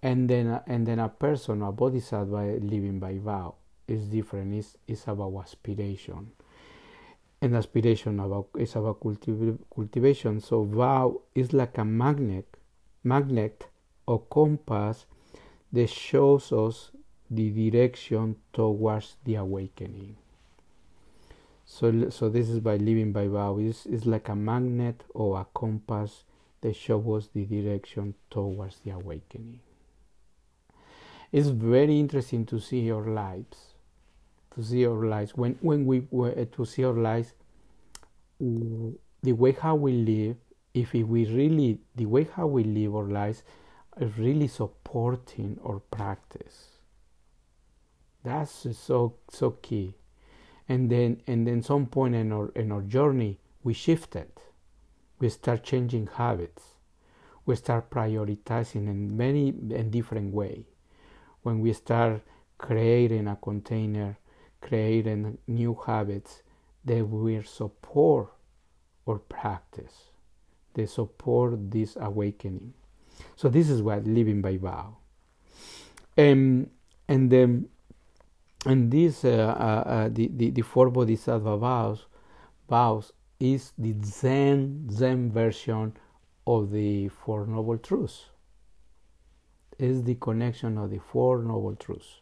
and 0.02 0.30
then 0.30 0.60
and 0.68 0.86
then 0.86 1.00
a 1.00 1.10
person, 1.10 1.62
a 1.62 1.72
bodhisattva, 1.72 2.60
living 2.62 3.00
by 3.00 3.18
vow 3.18 3.56
is 3.88 4.04
different. 4.08 4.54
It's, 4.54 4.78
it's 4.88 5.08
about 5.08 5.36
aspiration, 5.42 6.32
and 7.42 7.56
aspiration 7.56 8.20
about 8.20 8.48
is 8.58 8.76
about 8.76 9.00
cultiv- 9.00 9.58
cultivation. 9.74 10.40
So 10.40 10.64
vow 10.64 11.22
is 11.34 11.54
like 11.54 11.78
a 11.78 11.86
magnet, 11.86 12.58
magnet 13.04 13.68
or 14.06 14.20
compass 14.20 15.06
that 15.72 15.90
shows 15.90 16.52
us 16.52 16.92
the 17.30 17.50
direction 17.50 18.36
towards 18.54 19.16
the 19.24 19.36
awakening. 19.36 20.18
So, 21.66 22.10
so 22.10 22.30
this 22.30 22.50
is 22.50 22.60
by 22.60 22.76
living 22.76 23.14
by 23.14 23.28
vow. 23.28 23.58
It's, 23.58 23.86
it's 23.86 24.06
like 24.06 24.28
a 24.30 24.36
magnet 24.36 25.04
or 25.14 25.40
a 25.40 25.48
compass 25.54 26.26
that 26.60 26.76
shows 26.76 27.08
us 27.24 27.30
the 27.34 27.46
direction 27.46 28.14
towards 28.30 28.80
the 28.82 28.92
awakening. 28.92 29.62
It's 31.32 31.48
very 31.48 31.98
interesting 32.00 32.46
to 32.48 32.60
see 32.60 32.82
your 32.82 33.08
lives, 33.08 33.71
to 34.56 34.64
see 34.64 34.86
our 34.86 35.06
lives. 35.06 35.32
When 35.36 35.58
when 35.62 35.86
we 35.86 36.08
were 36.12 36.32
uh, 36.32 36.46
to 36.56 36.66
see 36.66 36.84
our 36.84 36.94
lives, 36.94 37.34
the 38.40 39.32
way 39.34 39.52
how 39.54 39.76
we 39.76 39.94
live. 39.94 40.38
If 40.74 40.94
we 40.94 41.04
really 41.04 41.80
the 41.96 42.06
way 42.06 42.28
how 42.34 42.48
we 42.48 42.64
live 42.64 42.96
our 42.96 43.08
lives 43.08 43.44
is 44.00 44.18
really 44.18 44.48
supporting 44.48 45.60
our 45.66 45.80
practice 45.80 46.72
that's 48.24 48.68
so 48.78 49.16
so 49.30 49.52
key. 49.52 49.96
And 50.70 50.90
then 50.90 51.22
and 51.28 51.48
then 51.48 51.62
some 51.62 51.88
point 51.88 52.16
in 52.16 52.32
our 52.32 52.50
in 52.50 52.72
our 52.72 52.82
journey 52.82 53.40
we 53.64 53.74
shifted. 53.74 54.32
We 55.20 55.30
start 55.30 55.64
changing 55.64 56.08
habits. 56.16 56.76
We 57.46 57.56
start 57.56 57.90
prioritizing 57.90 58.88
in 58.88 59.18
many 59.18 59.50
and 59.50 59.92
different 59.92 60.34
way. 60.34 60.66
When 61.44 61.60
we 61.60 61.74
start 61.74 62.22
creating 62.58 63.28
a 63.28 63.36
container, 63.36 64.18
creating 64.62 65.38
new 65.48 65.78
habits 65.86 66.44
that 66.86 67.06
will 67.06 67.44
support 67.44 68.30
or 69.06 69.20
practice. 69.20 70.12
They 70.74 70.86
support 70.86 71.72
this 71.72 71.98
awakening. 72.00 72.74
So 73.36 73.50
this 73.50 73.70
is 73.70 73.82
what 73.82 74.06
living 74.06 74.42
by 74.42 74.58
vow. 74.58 74.98
Um, 76.18 76.68
and 77.08 77.30
then 77.30 77.70
and 78.66 78.92
this 78.92 79.26
uh, 79.26 79.28
uh, 79.28 79.90
uh, 79.90 80.10
the, 80.12 80.30
the, 80.34 80.50
the 80.52 80.62
four 80.62 80.90
bodhisattva 80.90 81.58
vows 81.58 82.06
vows 82.70 83.12
is 83.40 83.74
the 83.78 83.96
zen 84.04 84.88
zen 84.92 85.32
version 85.32 85.98
of 86.46 86.72
the 86.72 87.08
four 87.08 87.48
noble 87.48 87.78
truths 87.78 88.26
is 89.82 90.04
the 90.04 90.16
connection 90.16 90.78
of 90.78 90.92
the 90.92 91.00
Four 91.00 91.42
Noble 91.42 91.76
Truths. 91.76 92.21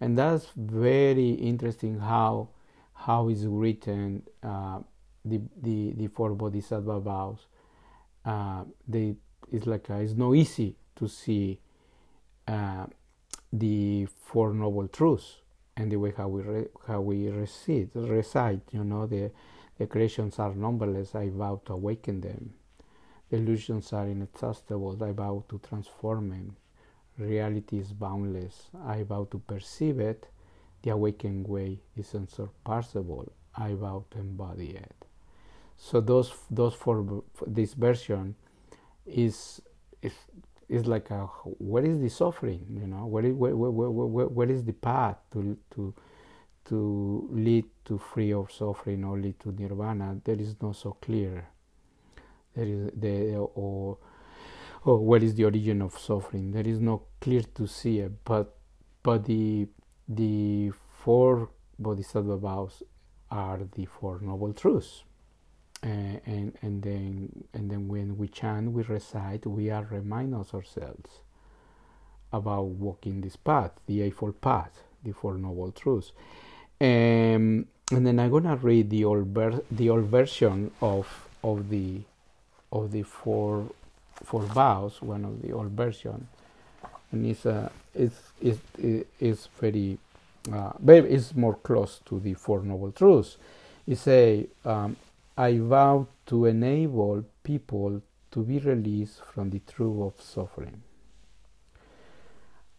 And 0.00 0.18
that's 0.18 0.48
very 0.56 1.30
interesting 1.30 1.98
how 2.00 2.48
how 2.94 3.28
is 3.28 3.46
written 3.46 4.22
uh, 4.42 4.80
the, 5.24 5.40
the 5.60 5.92
the 5.96 6.06
four 6.08 6.34
bodhisattva 6.34 7.00
vows. 7.00 7.46
Uh, 8.24 8.64
they 8.88 9.16
it's 9.52 9.66
like 9.66 9.88
a, 9.90 10.00
it's 10.00 10.14
no 10.14 10.34
easy 10.34 10.76
to 10.96 11.08
see 11.08 11.60
uh, 12.48 12.86
the 13.52 14.06
four 14.06 14.52
noble 14.52 14.88
truths 14.88 15.36
and 15.76 15.90
the 15.90 15.96
way 15.96 16.12
how 16.16 16.28
we 16.28 16.42
re, 16.42 16.66
how 16.86 17.00
we 17.00 17.28
recite 17.28 17.90
recite 17.94 18.60
you 18.72 18.84
know 18.84 19.06
the 19.06 19.30
the 19.78 19.86
creations 19.86 20.38
are 20.38 20.54
numberless 20.54 21.14
I 21.14 21.30
vow 21.30 21.60
to 21.66 21.74
awaken 21.74 22.20
them 22.20 22.54
the 23.30 23.36
illusions 23.36 23.92
are 23.92 24.06
inexhaustible 24.06 25.02
I 25.02 25.12
vow 25.12 25.44
to 25.48 25.58
transform 25.58 26.30
them 26.30 26.56
reality 27.18 27.78
is 27.78 27.92
boundless. 27.92 28.68
I 28.84 29.02
vow 29.02 29.26
to 29.30 29.38
perceive 29.38 30.00
it. 30.00 30.26
The 30.82 30.90
awakened 30.90 31.48
way 31.48 31.80
is 31.96 32.14
unsurpassable. 32.14 33.32
I 33.56 33.74
vow 33.74 34.04
to 34.10 34.18
embody 34.18 34.70
it. 34.70 35.06
So 35.76 36.00
those 36.00 36.32
those 36.50 36.74
four 36.74 37.24
this 37.46 37.74
version 37.74 38.36
is 39.06 39.60
is 40.02 40.12
is 40.68 40.86
like 40.86 41.10
a 41.10 41.26
what 41.58 41.84
is 41.84 42.00
the 42.00 42.08
suffering 42.08 42.66
you 42.70 42.86
know? 42.86 43.06
What 43.06 43.24
is 43.24 43.34
where, 43.34 43.54
where, 43.54 43.70
where, 43.70 44.26
where 44.26 44.50
is 44.50 44.64
the 44.64 44.72
path 44.72 45.16
to 45.32 45.56
to 45.74 45.94
to 46.66 47.28
lead 47.30 47.66
to 47.84 47.98
free 47.98 48.32
of 48.32 48.50
suffering 48.50 49.04
or 49.04 49.18
lead 49.18 49.38
to 49.40 49.52
nirvana? 49.52 50.20
There 50.24 50.40
is 50.40 50.56
not 50.60 50.76
so 50.76 50.96
clear. 51.00 51.48
There 52.54 52.66
is 52.66 52.90
the 52.96 53.36
or 53.36 53.98
or 54.84 54.98
what 54.98 55.22
is 55.22 55.34
the 55.34 55.44
origin 55.44 55.82
of 55.82 55.98
suffering? 55.98 56.52
There 56.52 56.66
is 56.66 56.80
no 56.80 57.02
clear 57.20 57.42
to 57.54 57.66
see 57.66 58.00
it 58.00 58.12
but 58.24 58.54
but 59.02 59.24
the 59.24 59.66
the 60.08 60.72
four 61.02 61.50
bodhisattva 61.78 62.36
vows 62.36 62.82
are 63.30 63.60
the 63.74 63.86
four 63.86 64.20
noble 64.20 64.52
truths. 64.52 65.04
And 65.82 66.56
and 66.62 66.82
then 66.82 67.44
and 67.52 67.70
then 67.70 67.88
when 67.88 68.16
we 68.16 68.28
chant 68.28 68.72
we 68.72 68.82
recite 68.82 69.46
we 69.46 69.70
are 69.70 69.86
remind 69.90 70.34
ourselves 70.34 71.20
about 72.32 72.64
walking 72.64 73.20
this 73.20 73.36
path 73.36 73.72
the 73.86 74.02
eightfold 74.02 74.40
path 74.40 74.82
the 75.02 75.12
four 75.12 75.34
noble 75.34 75.72
truths. 75.72 76.12
Um, 76.80 77.66
and 77.92 78.06
then 78.06 78.18
I'm 78.18 78.30
gonna 78.30 78.56
read 78.56 78.90
the 78.90 79.04
old 79.04 79.26
ver- 79.26 79.62
the 79.70 79.90
old 79.90 80.06
version 80.06 80.70
of 80.80 81.28
of 81.42 81.68
the 81.68 82.00
of 82.72 82.90
the 82.90 83.02
four 83.02 83.66
four 84.22 84.42
vows 84.42 85.02
one 85.02 85.24
of 85.24 85.42
the 85.42 85.52
old 85.52 85.70
version 85.70 86.26
and 87.12 87.26
it's 87.26 87.46
uh, 87.46 87.68
it's 87.94 88.32
it's, 88.40 88.60
it's 89.20 89.48
very 89.60 89.98
uh, 90.52 90.72
it's 90.86 91.34
more 91.34 91.54
close 91.54 92.00
to 92.04 92.20
the 92.20 92.34
four 92.34 92.62
noble 92.62 92.92
truths 92.92 93.36
it 93.86 93.96
say 93.96 94.46
um, 94.64 94.96
I 95.36 95.58
vow 95.58 96.06
to 96.26 96.46
enable 96.46 97.24
people 97.42 98.02
to 98.30 98.42
be 98.42 98.58
released 98.58 99.20
from 99.24 99.50
the 99.50 99.60
truth 99.60 100.00
of 100.00 100.22
suffering. 100.22 100.82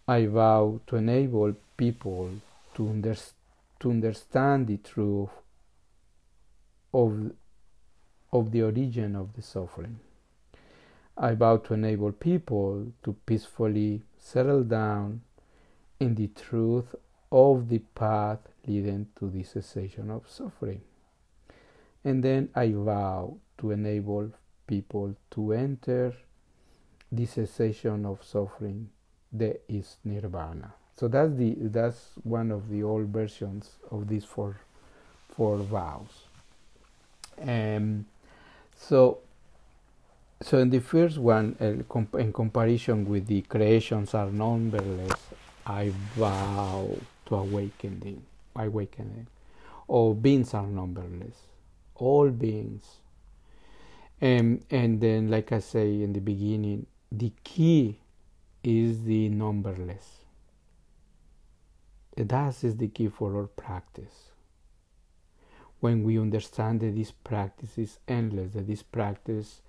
I 0.08 0.26
vow 0.26 0.80
to 0.88 0.96
enable 0.96 1.54
people 1.76 2.30
to, 2.76 2.90
under, 2.90 3.16
to 3.80 3.90
understand 3.90 4.68
the 4.68 4.78
truth 4.78 5.30
of, 6.94 7.32
of 8.32 8.52
the 8.52 8.64
origin 8.64 9.16
of 9.16 9.34
the 9.34 9.42
suffering. 9.42 10.00
I 11.18 11.34
vow 11.34 11.58
to 11.58 11.74
enable 11.74 12.12
people 12.12 12.88
to 13.04 13.16
peacefully 13.26 14.02
settle 14.18 14.64
down 14.64 15.22
in 16.00 16.16
the 16.16 16.28
truth 16.28 16.94
of 17.32 17.70
the 17.70 17.80
path 17.80 18.40
leading 18.68 19.08
to 19.20 19.30
the 19.30 19.44
cessation 19.44 20.12
of 20.12 20.30
suffering. 20.30 20.82
And 22.04 22.24
then 22.24 22.50
I 22.56 22.72
vow 22.72 23.38
to 23.60 23.72
enable 23.72 24.32
people 24.68 25.16
to 25.32 25.54
enter 25.54 26.14
the 27.12 27.26
cessation 27.26 28.06
of 28.06 28.24
suffering 28.24 28.90
that 29.32 29.62
is 29.70 29.98
nirvana. 30.04 30.74
So 30.98 31.08
that's 31.08 31.34
the 31.36 31.56
that's 31.60 32.12
one 32.24 32.52
of 32.52 32.70
the 32.70 32.84
old 32.84 33.08
versions 33.08 33.72
of 33.92 34.08
these 34.08 34.24
four 34.24 34.60
four 35.36 35.58
vows. 35.58 36.28
Um, 37.42 38.06
so 38.78 39.20
so 40.42 40.60
in 40.60 40.70
the 40.70 40.80
first 40.80 41.18
one, 41.18 41.56
uh, 41.60 42.18
in 42.18 42.34
comparison 42.34 43.06
with 43.08 43.28
the 43.28 43.42
creations 43.42 44.14
are 44.14 44.30
numberless, 44.30 45.20
I 45.66 45.92
vow 46.16 46.90
to 47.28 47.36
awakening, 47.36 48.24
awakening. 48.56 49.28
All 49.88 50.14
beings 50.14 50.54
are 50.54 50.68
numberless 50.68 51.38
all 51.96 52.30
beings. 52.30 52.98
Um, 54.22 54.62
and 54.70 55.02
then, 55.02 55.30
like 55.30 55.52
I 55.52 55.60
say 55.60 56.02
in 56.02 56.14
the 56.14 56.22
beginning, 56.22 56.86
the 57.12 57.32
key 57.44 58.00
is 58.64 59.04
the 59.04 59.30
numberless. 59.30 60.20
That 62.16 62.64
is 62.64 62.78
the 62.78 62.88
key 62.88 63.10
for 63.10 63.36
our 63.36 63.48
practice. 63.48 64.32
When 65.82 66.04
we 66.04 66.18
understand 66.18 66.80
that 66.80 66.96
this 66.96 67.12
practice 67.12 67.78
is 67.78 68.00
endless, 68.08 68.54
that 68.54 68.68
this 68.68 68.84
practice 68.84 69.62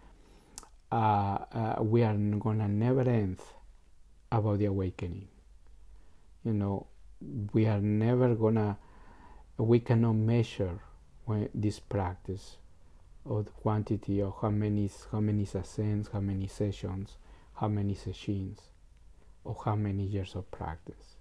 uh, 0.91 1.39
uh, 1.53 1.77
we 1.81 2.03
are 2.03 2.15
gonna 2.15 2.69
never 2.69 3.03
end 3.03 3.41
about 4.31 4.59
the 4.59 4.67
awakening. 4.67 5.29
You 6.45 6.53
know, 6.53 6.87
we 7.53 7.67
are 7.67 7.81
never 7.81 8.35
gonna, 8.35 8.79
we 9.57 9.81
cannot 9.81 10.15
measure 10.15 10.79
when 11.25 11.49
this 11.55 11.81
practice 11.81 12.57
or 13.25 13.43
the 13.43 13.51
quantity 13.51 14.23
of 14.23 14.35
how 14.41 14.51
many 14.51 14.91
how 15.11 15.21
many 15.21 15.43
ascents, 15.43 16.09
how 16.13 16.21
many 16.21 16.47
sessions, 16.47 17.17
how 17.55 17.69
many 17.69 17.95
sessions, 17.95 18.61
or 19.45 19.57
how 19.65 19.75
many 19.75 20.05
years 20.05 20.35
of 20.35 20.51
practice. 20.51 21.17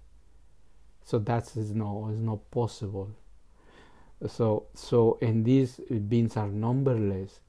So 1.04 1.18
that 1.20 1.56
is 1.56 1.74
no 1.74 2.08
is 2.12 2.20
not 2.20 2.50
possible. 2.50 3.10
So 4.26 4.66
so 4.74 5.18
and 5.20 5.44
these 5.44 5.80
beings 6.08 6.36
are 6.36 6.48
numberless. 6.48 7.40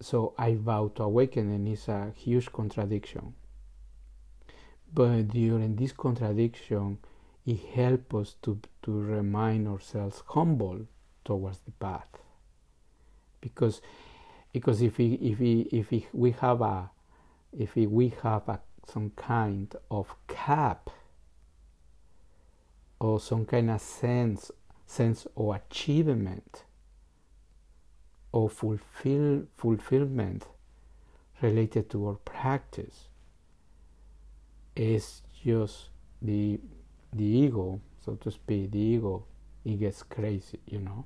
So 0.00 0.34
I 0.36 0.54
vow 0.56 0.88
to 0.96 1.04
awaken 1.04 1.50
and 1.50 1.68
it's 1.68 1.88
a 1.88 2.12
huge 2.16 2.52
contradiction. 2.52 3.34
But 4.92 5.28
during 5.28 5.76
this 5.76 5.92
contradiction 5.92 6.98
it 7.46 7.58
helps 7.74 8.14
us 8.14 8.36
to 8.42 8.58
to 8.82 8.92
remind 8.92 9.68
ourselves 9.68 10.22
humble 10.28 10.86
towards 11.24 11.58
the 11.60 11.72
path 11.72 12.08
because 13.40 13.80
because 14.52 14.80
if 14.80 14.98
we 14.98 15.14
if 15.14 15.38
we 15.38 15.60
if 15.72 15.90
we, 15.90 16.06
we 16.12 16.30
have 16.32 16.62
a 16.62 16.90
if 17.56 17.76
we, 17.76 18.12
have 18.22 18.48
a, 18.48 18.58
some 18.90 19.10
kind 19.10 19.76
of 19.90 20.12
cap 20.26 20.90
or 22.98 23.20
some 23.20 23.44
kind 23.44 23.70
of 23.70 23.80
sense 23.80 24.50
sense 24.86 25.26
of 25.36 25.54
achievement 25.54 26.64
or 28.34 28.50
fulfill 28.50 29.44
fulfillment 29.56 30.44
related 31.40 31.88
to 31.88 32.08
our 32.08 32.18
practice 32.24 32.98
is 34.74 35.22
just 35.44 35.90
the 36.20 36.58
the 37.12 37.24
ego 37.24 37.80
so 38.04 38.14
to 38.16 38.30
speak 38.30 38.70
the 38.72 38.78
ego 38.78 39.24
it 39.64 39.78
gets 39.78 40.02
crazy 40.02 40.58
you 40.66 40.80
know 40.80 41.04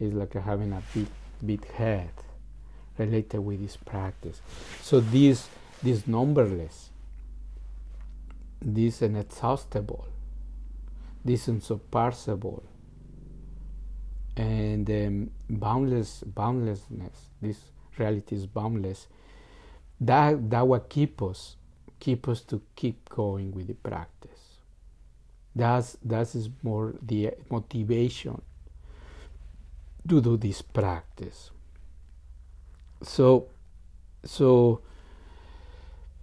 It's 0.00 0.14
like 0.14 0.32
having 0.34 0.72
a 0.72 0.82
big 0.94 1.06
big 1.44 1.70
head 1.72 2.10
related 2.98 3.40
with 3.40 3.60
this 3.60 3.76
practice. 3.76 4.40
So 4.82 5.00
this 5.00 5.48
this 5.82 6.06
numberless, 6.06 6.90
this 8.60 9.02
inexhaustible, 9.02 10.06
this 11.24 11.48
unsurpassable, 11.48 12.62
and 14.40 14.88
um, 14.90 15.30
boundless 15.48 16.22
boundlessness. 16.26 17.16
This 17.40 17.58
reality 17.98 18.36
is 18.36 18.46
boundless. 18.46 19.06
That 20.00 20.50
that 20.50 20.66
what 20.66 20.88
keep 20.88 21.22
us 21.22 21.56
keep 22.00 22.26
us 22.28 22.40
to 22.40 22.60
keep 22.74 23.08
going 23.08 23.52
with 23.52 23.68
the 23.68 23.74
practice. 23.74 24.40
That's 25.54 25.96
that 26.02 26.34
is 26.34 26.48
more 26.62 26.94
the 27.02 27.32
motivation 27.50 28.40
to 30.08 30.20
do 30.20 30.36
this 30.36 30.62
practice. 30.62 31.50
So, 33.02 33.48
so 34.24 34.80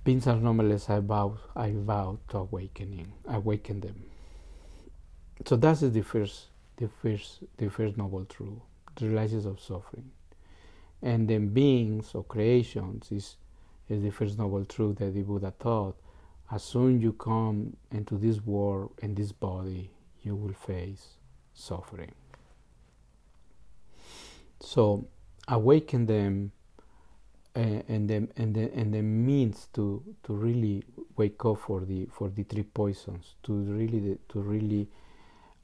are 0.08 0.36
numberless. 0.38 0.90
I 0.90 1.00
vow, 1.00 1.38
I 1.56 1.74
vow 1.76 2.18
to 2.30 2.38
awakening, 2.38 3.12
awaken 3.28 3.82
them. 3.82 4.06
So 5.46 5.56
that 5.58 5.82
is 5.82 5.92
the 5.92 6.02
first, 6.02 6.46
the 6.78 6.88
first, 7.02 7.44
the 7.58 7.70
first 7.70 7.98
noble 7.98 8.26
truth, 8.26 8.60
the 8.96 9.08
realization 9.08 9.50
of 9.50 9.60
suffering, 9.60 10.10
and 11.02 11.28
then 11.28 11.50
beings 11.50 12.12
or 12.14 12.24
creations 12.24 13.12
is 13.12 13.38
is 13.90 14.02
the 14.02 14.12
first 14.12 14.38
noble 14.38 14.66
truth 14.66 14.98
that 14.98 15.14
the 15.14 15.22
Buddha 15.22 15.54
taught. 15.60 15.96
As 16.52 16.64
soon 16.64 17.02
you 17.02 17.14
come 17.14 17.76
into 17.92 18.18
this 18.18 18.46
world 18.46 18.92
and 19.02 19.16
this 19.16 19.32
body, 19.32 19.92
you 20.22 20.36
will 20.36 20.54
face 20.54 21.18
suffering. 21.54 22.14
So 24.60 25.08
awaken 25.48 26.06
them 26.06 26.52
uh, 27.56 27.82
and 27.88 28.10
the 28.10 28.28
and 28.38 28.54
the 28.54 28.72
and 28.74 28.94
the 28.94 29.02
means 29.02 29.68
to 29.74 30.04
to 30.24 30.34
really 30.34 30.84
wake 31.16 31.44
up 31.46 31.60
for 31.60 31.86
the 31.86 32.08
for 32.12 32.30
the 32.30 32.44
three 32.44 32.64
poisons 32.64 33.36
to 33.44 33.54
really 33.54 34.18
to 34.30 34.40
really 34.40 34.88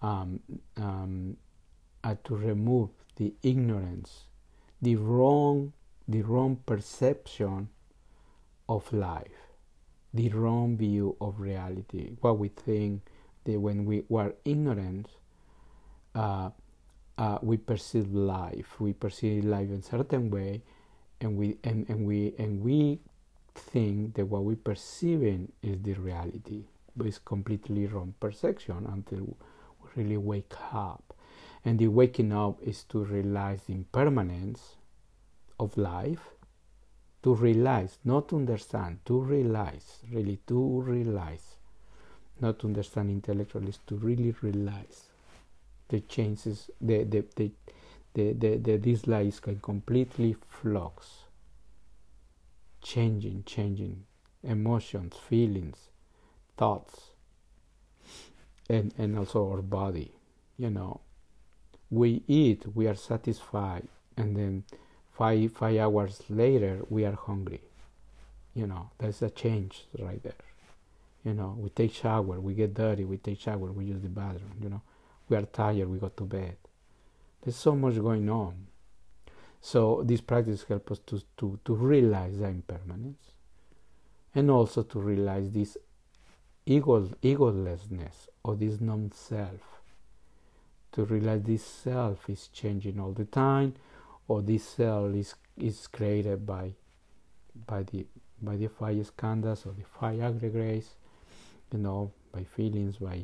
um, 0.03 0.39
um, 0.77 1.37
uh, 2.03 2.15
to 2.25 2.35
remove 2.35 2.89
the 3.15 3.33
ignorance, 3.41 4.25
the 4.81 4.95
wrong 4.95 5.73
the 6.05 6.21
wrong 6.21 6.57
perception 6.65 7.69
of 8.67 8.91
life, 8.91 9.55
the 10.13 10.27
wrong 10.29 10.75
view 10.75 11.15
of 11.21 11.39
reality. 11.39 12.11
What 12.19 12.37
we 12.37 12.49
think 12.49 13.03
that 13.45 13.57
when 13.57 13.85
we 13.85 14.03
were 14.09 14.33
ignorant, 14.43 15.07
uh, 16.13 16.49
uh, 17.17 17.37
we 17.41 17.57
perceive 17.57 18.13
life. 18.13 18.79
We 18.79 18.93
perceive 18.93 19.45
life 19.45 19.69
in 19.69 19.75
a 19.75 19.81
certain 19.81 20.29
way, 20.29 20.61
and 21.21 21.37
we 21.37 21.57
and, 21.63 21.87
and 21.87 22.05
we 22.05 22.33
and 22.37 22.61
we 22.61 22.99
think 23.55 24.15
that 24.15 24.25
what 24.25 24.43
we 24.43 24.55
perceiving 24.55 25.51
is 25.61 25.81
the 25.83 25.93
reality, 25.93 26.63
but 26.97 27.07
it's 27.07 27.19
completely 27.19 27.85
wrong 27.87 28.15
perception 28.19 28.87
until 28.91 29.37
really 29.95 30.17
wake 30.17 30.53
up. 30.73 31.13
And 31.65 31.79
the 31.79 31.87
waking 31.87 32.33
up 32.33 32.61
is 32.61 32.83
to 32.85 33.03
realize 33.03 33.63
the 33.63 33.73
impermanence 33.73 34.75
of 35.59 35.77
life, 35.77 36.29
to 37.23 37.33
realize, 37.33 37.99
not 38.03 38.27
to 38.29 38.35
understand, 38.35 38.99
to 39.05 39.19
realize, 39.19 39.99
really 40.11 40.39
to 40.47 40.81
realize, 40.81 41.55
not 42.41 42.59
to 42.59 42.67
understand 42.67 43.09
intellectually, 43.09 43.69
is 43.69 43.79
to 43.87 43.95
really 43.95 44.35
realize 44.41 45.09
the 45.87 46.01
changes, 46.01 46.69
the, 46.81 47.03
the, 47.03 47.23
the, 47.35 47.51
the, 48.13 48.33
the, 48.33 48.57
the 48.57 48.77
this 48.77 49.07
life 49.07 49.41
can 49.41 49.59
completely 49.59 50.35
flux, 50.49 51.23
changing, 52.81 53.43
changing 53.45 54.03
emotions, 54.43 55.15
feelings, 55.15 55.89
thoughts, 56.57 57.12
and, 58.73 58.93
and 58.97 59.17
also 59.17 59.49
our 59.51 59.61
body, 59.61 60.11
you 60.57 60.69
know. 60.69 61.01
We 61.89 62.23
eat, 62.27 62.65
we 62.73 62.87
are 62.87 62.95
satisfied, 62.95 63.87
and 64.17 64.35
then 64.35 64.63
five 65.11 65.51
five 65.51 65.77
hours 65.77 66.23
later 66.29 66.81
we 66.89 67.05
are 67.05 67.13
hungry 67.13 67.61
you 68.55 68.67
know. 68.67 68.89
There's 68.97 69.21
a 69.21 69.29
change 69.29 69.85
right 69.99 70.21
there 70.23 70.33
you 71.23 71.33
know. 71.33 71.55
We 71.57 71.69
take 71.69 71.93
shower 71.93 72.39
we 72.39 72.53
get 72.53 72.73
dirty 72.73 73.05
we 73.05 73.17
take 73.17 73.39
shower 73.39 73.71
we 73.71 73.85
use 73.85 74.01
the 74.01 74.09
bathroom 74.09 74.57
you 74.61 74.69
know. 74.69 74.81
We 75.29 75.37
are 75.37 75.43
tired 75.43 75.89
we 75.89 75.99
go 75.99 76.09
to 76.09 76.23
bed. 76.23 76.57
There's 77.41 77.55
so 77.55 77.75
much 77.75 77.95
going 77.95 78.29
on. 78.29 78.67
So 79.61 80.03
this 80.05 80.21
practice 80.21 80.63
helps 80.67 80.91
us 80.91 80.99
to, 81.07 81.21
to, 81.37 81.59
to 81.63 81.75
realize 81.75 82.39
the 82.39 82.47
impermanence 82.47 83.31
and 84.35 84.51
also 84.51 84.83
to 84.83 84.99
realize 84.99 85.51
this 85.51 85.77
ego, 86.65 87.09
egolessness 87.21 88.27
or 88.43 88.55
this 88.55 88.79
non-self 88.79 89.81
to 90.91 91.03
realize 91.05 91.43
this 91.43 91.65
self 91.65 92.29
is 92.29 92.47
changing 92.49 92.99
all 92.99 93.11
the 93.11 93.25
time 93.25 93.73
or 94.27 94.41
this 94.41 94.63
self 94.63 95.13
is 95.13 95.35
is 95.57 95.87
created 95.87 96.45
by 96.45 96.71
by 97.67 97.83
the 97.83 98.05
by 98.41 98.55
the 98.55 98.67
five 98.67 98.95
skandhas 98.97 99.65
or 99.65 99.73
the 99.73 99.85
five 99.99 100.19
aggregates, 100.19 100.89
you 101.71 101.79
know, 101.79 102.11
by 102.31 102.43
feelings, 102.43 102.97
by 102.97 103.23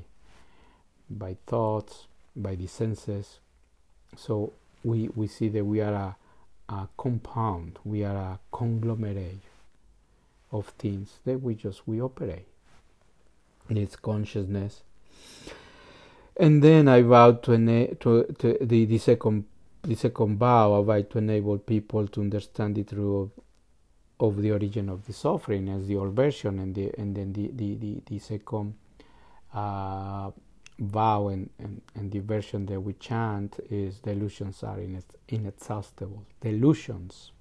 by 1.10 1.36
thoughts, 1.46 2.08
by 2.36 2.56
the 2.56 2.68
senses. 2.68 3.40
So 4.16 4.54
we 4.84 5.10
we 5.16 5.28
see 5.28 5.50
that 5.50 5.66
we 5.66 5.82
are 5.82 5.94
a, 5.94 6.74
a 6.74 6.88
compound, 6.98 7.80
we 7.84 8.04
are 8.04 8.16
a 8.16 8.40
conglomerate 8.52 9.42
of 10.52 10.68
things 10.78 11.20
that 11.26 11.42
we 11.42 11.56
just 11.56 11.88
we 11.88 12.02
operate. 12.02 12.48
It's 13.70 13.96
consciousness. 13.96 14.84
And 16.36 16.64
then 16.64 16.88
I 16.88 17.02
vowed 17.02 17.44
to, 17.44 17.58
to, 17.96 18.24
to 18.40 18.58
the, 18.62 18.86
the 18.86 18.98
second 18.98 19.46
the 19.82 19.96
second 19.96 20.38
vow 20.38 20.74
avoid 20.74 21.10
to 21.12 21.20
enable 21.20 21.58
people 21.58 22.08
to 22.08 22.22
understand 22.22 22.76
the 22.76 22.84
truth 22.84 23.32
of, 24.20 24.28
of 24.28 24.42
the 24.42 24.52
origin 24.52 24.90
of 24.90 25.06
the 25.06 25.14
suffering 25.14 25.70
as 25.70 25.88
the 25.88 25.96
old 25.96 26.14
version, 26.14 26.60
and, 26.60 26.76
the, 26.76 26.92
and 26.98 27.16
then 27.16 27.32
the, 27.34 27.50
the, 27.54 27.76
the, 27.76 28.02
the 28.06 28.20
second 28.20 28.74
uh, 29.54 30.32
vow 30.78 31.28
and, 31.30 31.50
and, 31.60 31.82
and 31.96 32.12
the 32.12 32.20
version 32.20 32.66
that 32.66 32.80
we 32.80 32.94
chant 32.94 33.60
is 33.70 34.00
delusions 34.00 34.64
are 34.64 34.80
inexhaustible. 35.28 36.26
Delusions. 36.42 37.32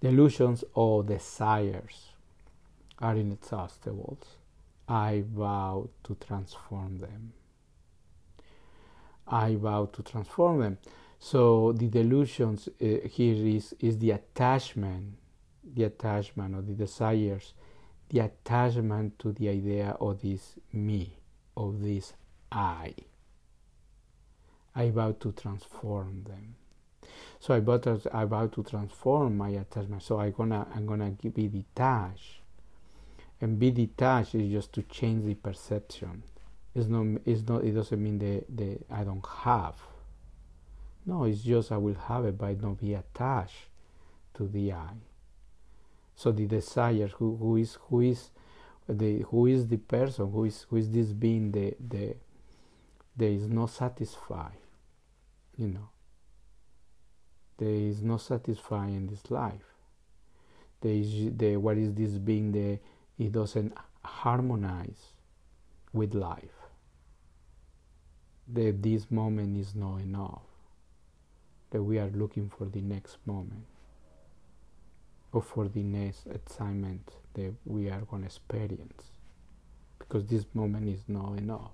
Delusions 0.00 0.62
or 0.74 1.02
desires 1.02 2.10
are 2.98 3.16
inexhaustible. 3.16 4.18
I 4.88 5.24
vow 5.26 5.90
to 6.04 6.14
transform 6.14 6.98
them. 6.98 7.32
I 9.26 9.56
vow 9.56 9.86
to 9.86 10.02
transform 10.02 10.60
them. 10.60 10.78
So 11.18 11.72
the 11.72 11.88
delusions 11.88 12.68
uh, 12.68 13.08
here 13.08 13.46
is, 13.46 13.74
is 13.80 13.98
the 13.98 14.12
attachment, 14.12 15.14
the 15.64 15.84
attachment 15.84 16.54
or 16.54 16.62
the 16.62 16.74
desires, 16.74 17.54
the 18.08 18.20
attachment 18.20 19.18
to 19.18 19.32
the 19.32 19.48
idea 19.48 19.96
of 20.00 20.22
this 20.22 20.54
me, 20.72 21.18
of 21.56 21.82
this 21.82 22.12
I. 22.52 22.94
I 24.74 24.90
vow 24.90 25.12
to 25.12 25.32
transform 25.32 26.24
them. 26.24 26.54
So 27.40 27.54
I 27.54 27.60
vow 27.60 27.78
to, 27.78 28.00
I 28.12 28.24
vow 28.24 28.46
to 28.46 28.62
transform 28.62 29.38
my 29.38 29.48
attachment. 29.50 30.02
So 30.02 30.20
I'm 30.20 30.32
gonna 30.32 30.66
I'm 30.74 30.86
gonna 30.86 31.10
be 31.10 31.48
detached, 31.48 32.40
and 33.40 33.58
be 33.58 33.70
detached 33.70 34.34
is 34.34 34.50
just 34.50 34.72
to 34.74 34.82
change 34.82 35.24
the 35.24 35.34
perception. 35.34 36.22
It's 36.74 36.88
not. 36.88 37.20
It's 37.24 37.46
not. 37.48 37.64
It 37.64 37.72
doesn't 37.72 38.02
mean 38.02 38.18
that, 38.18 38.44
that 38.56 38.86
I 38.90 39.04
don't 39.04 39.24
have 39.26 39.76
no, 41.06 41.22
it's 41.22 41.42
just 41.42 41.70
I 41.70 41.76
will 41.76 41.94
have 41.94 42.24
it, 42.24 42.36
but 42.36 42.60
not 42.60 42.80
be 42.80 42.94
attached 42.94 43.68
to 44.34 44.48
the 44.48 44.72
I. 44.72 44.94
So 46.16 46.32
the 46.32 46.46
desire, 46.46 47.06
who, 47.06 47.36
who 47.36 47.56
is 47.56 47.78
who 47.88 48.00
is 48.00 48.30
the 48.88 49.20
who 49.20 49.46
is 49.46 49.68
the 49.68 49.76
person, 49.76 50.30
who 50.32 50.44
is 50.44 50.66
who 50.68 50.76
is 50.76 50.90
this 50.90 51.12
being 51.12 51.52
the 51.52 51.76
the 51.88 52.16
there 53.16 53.30
is 53.30 53.46
no 53.46 53.66
satisfied, 53.66 54.58
you 55.56 55.68
know. 55.68 55.88
There 57.58 57.70
is 57.70 58.02
no 58.02 58.16
satisfying 58.16 58.96
in 58.96 59.06
this 59.06 59.30
life. 59.30 59.64
There 60.80 60.92
is 60.92 61.36
the 61.36 61.56
what 61.56 61.78
is 61.78 61.94
this 61.94 62.18
being 62.18 62.50
the 62.50 62.80
it 63.18 63.32
doesn't 63.32 63.72
harmonize 64.04 65.12
with 65.92 66.14
life. 66.14 66.68
That 68.48 68.82
this 68.82 69.10
moment 69.10 69.56
is 69.56 69.74
not 69.74 70.00
enough. 70.00 70.42
That 71.70 71.82
we 71.82 71.98
are 71.98 72.10
looking 72.10 72.48
for 72.48 72.66
the 72.66 72.80
next 72.80 73.18
moment. 73.26 73.64
Or 75.32 75.42
for 75.42 75.68
the 75.68 75.82
next 75.82 76.26
assignment 76.26 77.10
that 77.34 77.54
we 77.64 77.90
are 77.90 78.02
going 78.02 78.22
to 78.22 78.26
experience. 78.26 79.10
Because 79.98 80.26
this 80.26 80.46
moment 80.54 80.88
is 80.88 81.02
not 81.08 81.38
enough. 81.38 81.72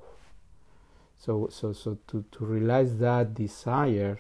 So 1.19 1.49
so 1.51 1.73
so 1.73 1.99
to, 2.09 2.25
to 2.33 2.45
realize 2.45 2.99
that 2.99 3.35
desire 3.35 4.19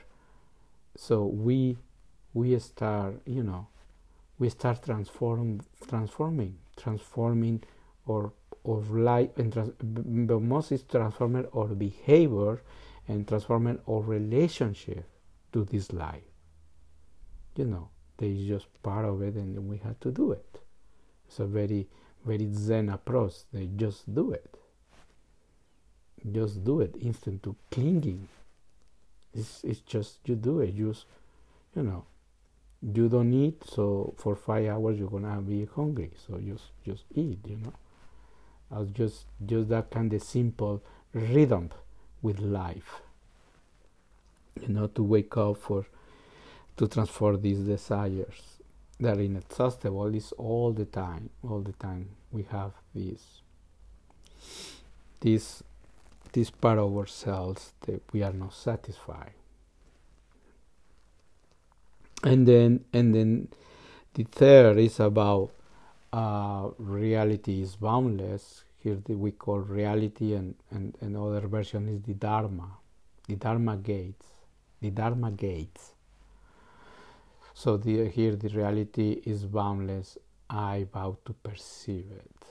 so 0.96 1.24
we 1.24 1.76
we 2.35 2.58
start 2.58 3.20
you 3.26 3.42
know 3.42 3.66
we 4.38 4.48
start 4.48 4.85
transform 4.85 5.61
transforming 5.88 6.58
transforming 6.76 7.62
or 8.06 8.32
of 8.64 8.90
life 8.92 9.30
and 9.37 9.52
trans- 9.52 10.70
is 10.72 10.82
transforming 10.85 11.46
our 11.54 11.66
behavior 11.68 12.62
and 13.08 13.26
transforming 13.26 13.78
our 13.88 14.00
relationship 14.00 15.04
to 15.52 15.64
this 15.64 15.92
life. 15.92 16.22
You 17.56 17.66
know, 17.66 17.88
there 18.16 18.28
is 18.28 18.46
just 18.46 18.66
part 18.82 19.04
of 19.04 19.20
it 19.22 19.35
and 19.35 19.68
we 19.68 19.78
have 19.78 19.98
to 20.00 20.11
do 20.11 20.32
it. 20.32 20.61
It's 21.26 21.40
a 21.40 21.46
very, 21.46 21.88
very 22.24 22.48
Zen 22.52 22.88
approach. 22.88 23.35
They 23.52 23.68
just 23.76 24.14
do 24.14 24.32
it. 24.32 24.56
Just 26.30 26.62
do 26.64 26.80
it, 26.80 26.94
instant 27.00 27.42
to 27.42 27.56
clinging. 27.70 28.28
It's, 29.35 29.64
it's 29.64 29.80
just 29.80 30.18
you 30.24 30.37
do 30.37 30.61
it. 30.61 30.76
Just, 30.76 31.06
you 31.74 31.82
know, 31.82 32.04
you 32.83 33.09
don't 33.09 33.33
eat, 33.33 33.62
so 33.64 34.14
for 34.16 34.35
five 34.35 34.66
hours 34.68 34.99
you're 34.99 35.11
gonna 35.11 35.40
be 35.40 35.66
hungry. 35.75 36.11
So 36.27 36.38
just, 36.38 36.64
just 36.85 37.05
eat. 37.14 37.38
You 37.47 37.59
know, 37.59 38.85
just, 38.92 39.27
just 39.45 39.68
that 39.68 39.90
kind 39.90 40.12
of 40.12 40.23
simple 40.23 40.83
rhythm 41.14 41.71
with 42.23 42.38
life 42.38 43.03
you 44.61 44.68
know 44.68 44.87
to 44.87 45.03
wake 45.03 45.37
up 45.37 45.57
for 45.57 45.87
to 46.77 46.87
transform 46.87 47.40
these 47.40 47.59
desires 47.59 48.59
that 49.01 49.16
are 49.16 49.21
inexhaustible 49.21 50.14
is 50.14 50.33
all 50.33 50.73
the 50.73 50.85
time 50.85 51.31
all 51.49 51.61
the 51.61 51.73
time 51.73 52.09
we 52.31 52.45
have 52.45 52.73
this 52.95 53.42
this 55.21 55.62
this 56.33 56.51
part 56.51 56.79
of 56.79 56.97
ourselves 56.97 57.73
that 57.83 58.03
we 58.12 58.23
are 58.23 58.33
not 58.33 58.55
satisfied 58.55 59.33
and 62.24 62.46
then 62.46 62.85
and 62.92 63.14
then 63.14 63.48
the 64.14 64.24
third 64.24 64.78
is 64.78 65.00
about 65.00 65.50
uh, 66.12 66.68
reality 66.78 67.62
is 67.62 67.76
boundless. 67.76 68.64
Here 68.78 68.98
the, 69.04 69.14
we 69.14 69.30
call 69.30 69.61
reality 69.61 70.35
and, 70.35 70.54
and 70.70 70.96
another 71.00 71.46
version 71.46 71.88
is 71.88 72.02
the 72.02 72.14
dharma 72.14 72.68
the 73.28 73.37
dharma 73.37 73.76
gates 73.76 74.26
the 74.82 74.90
dharma 74.90 75.30
gates. 75.30 75.92
So 77.54 77.76
the, 77.76 78.08
here 78.08 78.35
the 78.35 78.48
reality 78.48 79.22
is 79.24 79.44
boundless. 79.44 80.18
I 80.50 80.87
vow 80.92 81.16
to 81.24 81.32
perceive 81.32 82.06
it. 82.11 82.44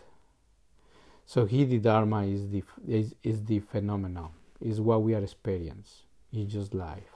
So 1.26 1.46
here 1.46 1.66
the 1.66 1.80
dharma 1.80 2.24
is 2.24 2.50
the 2.50 2.64
is, 2.88 3.14
is 3.22 3.44
the 3.44 3.60
phenomenon 3.60 4.30
is 4.60 4.80
what 4.80 5.04
we 5.04 5.14
are 5.14 5.22
experiencing. 5.22 6.06
It's 6.32 6.54
just 6.54 6.74
life 6.74 7.11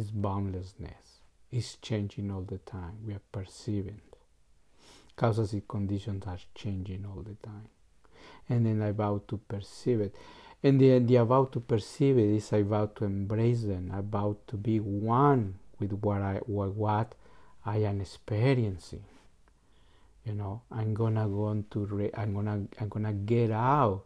it's 0.00 0.10
boundlessness 0.10 1.20
it's 1.50 1.76
changing 1.76 2.30
all 2.30 2.42
the 2.42 2.58
time 2.58 2.96
we 3.06 3.12
are 3.12 3.22
perceiving 3.32 4.00
causes 5.20 5.52
and 5.52 5.68
conditions 5.68 6.24
are 6.26 6.38
changing 6.54 7.04
all 7.04 7.22
the 7.22 7.34
time. 7.46 7.68
And 8.48 8.64
then 8.64 8.80
I 8.80 8.92
vow 8.92 9.20
to 9.28 9.36
perceive 9.36 10.00
it. 10.00 10.14
And 10.62 10.80
the, 10.80 10.98
the 10.98 11.16
about 11.16 11.52
to 11.52 11.60
perceive 11.60 12.16
it 12.16 12.30
is 12.36 12.48
vow 12.50 12.86
to 12.86 13.04
embrace 13.04 13.62
them, 13.62 13.92
vow 14.10 14.36
to 14.46 14.56
be 14.56 14.80
one 14.80 15.56
with 15.78 15.92
what 15.92 16.22
I 16.22 16.40
what, 16.46 16.74
what 16.74 17.14
I 17.66 17.78
am 17.78 18.00
experiencing. 18.00 19.04
You 20.24 20.34
know, 20.34 20.62
I'm 20.70 20.94
gonna 20.94 21.28
go 21.28 21.64
to 21.70 21.78
re, 21.86 22.10
I'm 22.14 22.34
gonna 22.34 22.66
I'm 22.80 22.88
gonna 22.88 23.12
get 23.12 23.50
out 23.50 24.04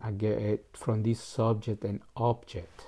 I 0.00 0.10
get 0.12 0.38
eh, 0.38 0.56
from 0.72 1.02
this 1.02 1.20
subject 1.20 1.84
and 1.84 2.00
object. 2.16 2.86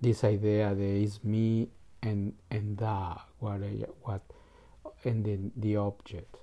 This 0.00 0.24
idea 0.24 0.74
that 0.74 0.80
is 0.80 1.22
me 1.24 1.68
and 2.02 2.34
and 2.50 2.78
that 2.78 3.18
what 3.40 3.62
I, 3.62 3.84
what 4.02 4.22
and 5.04 5.24
then 5.24 5.52
the 5.56 5.76
object. 5.76 6.36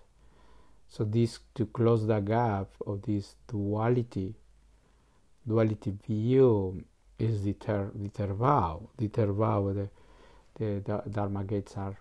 So 0.90 1.04
this 1.04 1.40
to 1.56 1.66
close 1.66 2.06
the 2.08 2.20
gap 2.20 2.68
of 2.86 3.02
this 3.04 3.36
duality, 3.48 4.36
duality 5.48 5.94
view 6.06 6.84
is 7.18 7.44
the 7.44 7.54
ter 7.54 7.92
the 7.96 8.10
tervao, 8.10 8.88
the 8.98 9.08
tervao, 9.08 9.74
the 9.74 9.90
the, 10.56 10.82
the 10.86 11.10
dharma 11.10 11.44
gates 11.44 11.76
are 11.78 11.98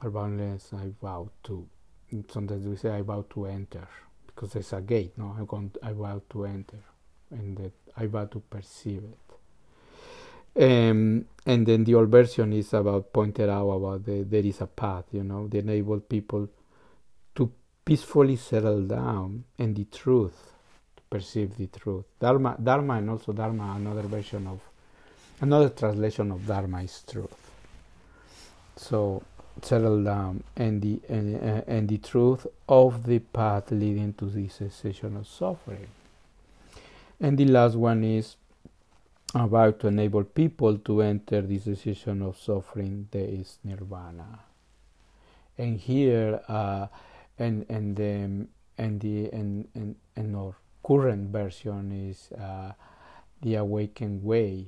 are 0.00 0.10
boundless. 0.10 0.72
I 0.72 0.90
vow 1.00 1.30
to. 1.44 1.68
Sometimes 2.30 2.66
we 2.66 2.76
say 2.76 2.90
I 2.90 3.02
vow 3.02 3.24
to 3.30 3.46
enter 3.46 3.86
because 4.26 4.52
there's 4.52 4.72
a 4.72 4.80
gate. 4.80 5.12
No, 5.18 5.36
I 5.38 5.44
going 5.44 5.72
I 5.82 5.92
vow 5.92 6.22
to 6.30 6.44
enter, 6.44 6.82
and 7.30 7.56
that 7.58 7.72
I 7.96 8.06
vow 8.06 8.26
to 8.26 8.40
perceive 8.40 9.04
it. 9.04 9.27
Um, 10.58 11.26
and 11.46 11.66
then 11.66 11.84
the 11.84 11.94
old 11.94 12.08
version 12.08 12.52
is 12.52 12.72
about 12.74 13.12
pointed 13.12 13.48
out 13.48 13.68
about 13.70 14.04
the, 14.04 14.24
there 14.24 14.44
is 14.44 14.60
a 14.60 14.66
path, 14.66 15.04
you 15.12 15.22
know, 15.22 15.46
they 15.46 15.60
enable 15.60 16.00
people 16.00 16.48
to 17.36 17.52
peacefully 17.84 18.36
settle 18.36 18.82
down 18.82 19.44
and 19.58 19.76
the 19.76 19.84
truth, 19.84 20.52
to 20.96 21.02
perceive 21.08 21.56
the 21.56 21.68
truth. 21.68 22.04
Dharma, 22.18 22.56
Dharma, 22.60 22.94
and 22.94 23.10
also 23.10 23.32
Dharma, 23.32 23.74
another 23.76 24.02
version 24.02 24.48
of, 24.48 24.60
another 25.40 25.68
translation 25.68 26.32
of 26.32 26.44
Dharma 26.44 26.82
is 26.82 27.04
truth. 27.08 27.50
So 28.76 29.22
settle 29.62 30.02
down 30.04 30.42
and 30.56 30.82
the 30.82 31.00
and, 31.08 31.36
uh, 31.36 31.62
and 31.66 31.88
the 31.88 31.98
truth 31.98 32.46
of 32.68 33.04
the 33.06 33.18
path 33.18 33.70
leading 33.70 34.12
to 34.14 34.26
the 34.26 34.48
cessation 34.48 35.16
of 35.16 35.26
suffering. 35.26 35.88
And 37.20 37.36
the 37.38 37.46
last 37.46 37.74
one 37.74 38.04
is 38.04 38.36
about 39.34 39.80
to 39.80 39.88
enable 39.88 40.24
people 40.24 40.78
to 40.78 41.02
enter 41.02 41.42
this 41.42 41.64
decision 41.64 42.22
of 42.22 42.38
suffering 42.38 43.08
that 43.10 43.28
is 43.28 43.58
nirvana. 43.62 44.40
And 45.58 45.78
here 45.78 46.40
uh, 46.48 46.86
and 47.38 47.66
and 47.68 47.96
the 47.96 48.46
and 48.78 49.00
the 49.00 49.30
and, 49.32 49.68
and, 49.74 49.96
and 50.16 50.36
our 50.36 50.54
current 50.82 51.30
version 51.30 51.92
is 51.92 52.32
uh, 52.32 52.72
the 53.42 53.56
awakened 53.56 54.22
way. 54.22 54.66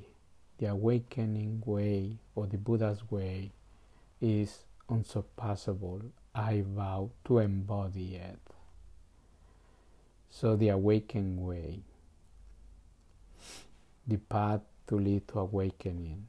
The 0.59 0.67
awakening 0.67 1.63
way 1.65 2.19
or 2.35 2.45
the 2.45 2.57
buddha's 2.57 3.09
way 3.09 3.51
is 4.21 4.59
unsurpassable. 4.87 6.01
I 6.35 6.63
vow 6.67 7.09
to 7.25 7.39
embody 7.39 8.15
it. 8.15 8.39
So 10.29 10.55
the 10.55 10.69
awakened 10.69 11.39
way 11.43 11.81
the 14.07 14.17
path 14.17 14.61
to 14.87 14.95
lead 14.97 15.27
to 15.29 15.39
awakening 15.39 16.27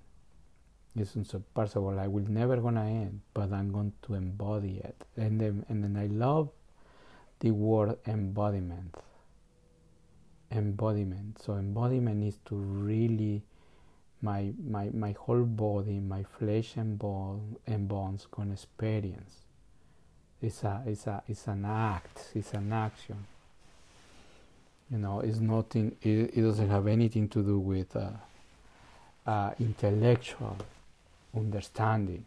It's 0.96 1.16
unsurpassable. 1.16 1.98
I 1.98 2.06
will 2.06 2.28
never 2.28 2.56
gonna 2.58 2.84
end, 2.84 3.20
but 3.34 3.52
I'm 3.52 3.72
going 3.72 3.92
to 4.02 4.14
embody 4.14 4.78
it. 4.84 5.04
And 5.16 5.40
then, 5.40 5.64
and 5.68 5.82
then 5.84 5.96
I 5.96 6.06
love 6.06 6.50
the 7.40 7.50
word 7.50 7.98
embodiment. 8.06 8.96
Embodiment. 10.50 11.40
So 11.42 11.54
embodiment 11.54 12.22
is 12.24 12.38
to 12.46 12.56
really 12.56 13.42
my 14.20 14.52
my 14.62 14.90
my 14.90 15.12
whole 15.12 15.44
body, 15.44 15.98
my 15.98 16.24
flesh 16.24 16.76
and 16.76 16.98
bone 16.98 17.56
and 17.66 17.88
bones 17.88 18.26
gonna 18.30 18.52
experience. 18.52 19.46
It's 20.42 20.62
a 20.64 20.82
it's 20.86 21.06
a 21.06 21.22
it's 21.26 21.46
an 21.48 21.64
act. 21.64 22.32
It's 22.34 22.52
an 22.52 22.72
action 22.72 23.26
you 24.92 24.98
know 24.98 25.20
it's 25.20 25.38
nothing 25.38 25.96
it, 26.02 26.30
it 26.34 26.42
doesn't 26.42 26.68
have 26.68 26.86
anything 26.86 27.28
to 27.28 27.42
do 27.42 27.58
with 27.58 27.96
uh, 27.96 28.10
uh, 29.26 29.50
intellectual 29.58 30.56
understanding 31.34 32.24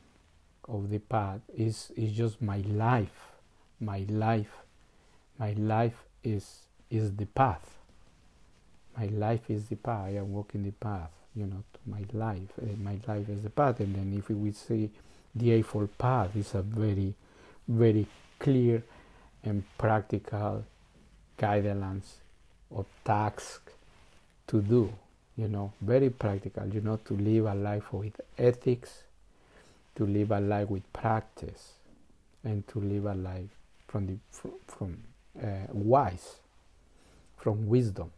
of 0.68 0.90
the 0.90 1.00
path 1.00 1.40
is 1.56 1.92
is 1.96 2.12
just 2.12 2.42
my 2.42 2.58
life 2.68 3.34
my 3.80 4.04
life 4.10 4.66
my 5.38 5.52
life 5.54 6.04
is 6.24 6.62
is 6.90 7.16
the 7.16 7.26
path. 7.26 7.78
My 8.98 9.08
life 9.08 9.50
is 9.50 9.68
the 9.68 9.76
path. 9.76 10.08
I 10.08 10.18
am 10.18 10.32
walking 10.32 10.64
the 10.64 10.72
path 10.72 11.12
you 11.36 11.46
know 11.46 11.64
to 11.74 11.80
my 11.86 12.04
life 12.14 12.50
uh, 12.62 12.66
my 12.82 12.98
life 13.08 13.28
is 13.30 13.44
the 13.44 13.50
path. 13.50 13.80
And 13.80 13.96
then 13.96 14.14
if 14.18 14.30
we 14.30 14.52
see 14.52 14.90
the 15.36 15.52
eightfold 15.52 15.98
path 15.98 16.36
is 16.36 16.54
a 16.56 16.62
very 16.62 17.14
very 17.68 18.08
clear 18.40 18.84
and 19.44 19.64
practical 19.78 20.64
guidelines 21.38 22.14
or 22.76 22.86
task 23.04 23.72
to 24.48 24.62
do 24.62 24.94
you 25.38 25.48
know 25.48 25.72
very 25.82 26.10
practical 26.10 26.68
you 26.68 26.82
know 26.82 26.98
to 27.06 27.16
live 27.16 27.46
a 27.46 27.56
life 27.56 27.92
with 27.94 28.20
ethics 28.38 29.04
to 29.96 30.06
live 30.06 30.32
a 30.32 30.40
life 30.40 30.70
with 30.70 30.84
practice 30.94 31.74
and 32.44 32.68
to 32.68 32.80
live 32.80 33.06
a 33.06 33.16
life 33.16 33.50
from 33.88 34.08
the 34.08 34.18
from, 34.32 34.52
from 34.68 34.98
uh, 35.42 35.68
wise 35.72 36.36
from 37.38 37.68
wisdom 37.68 38.12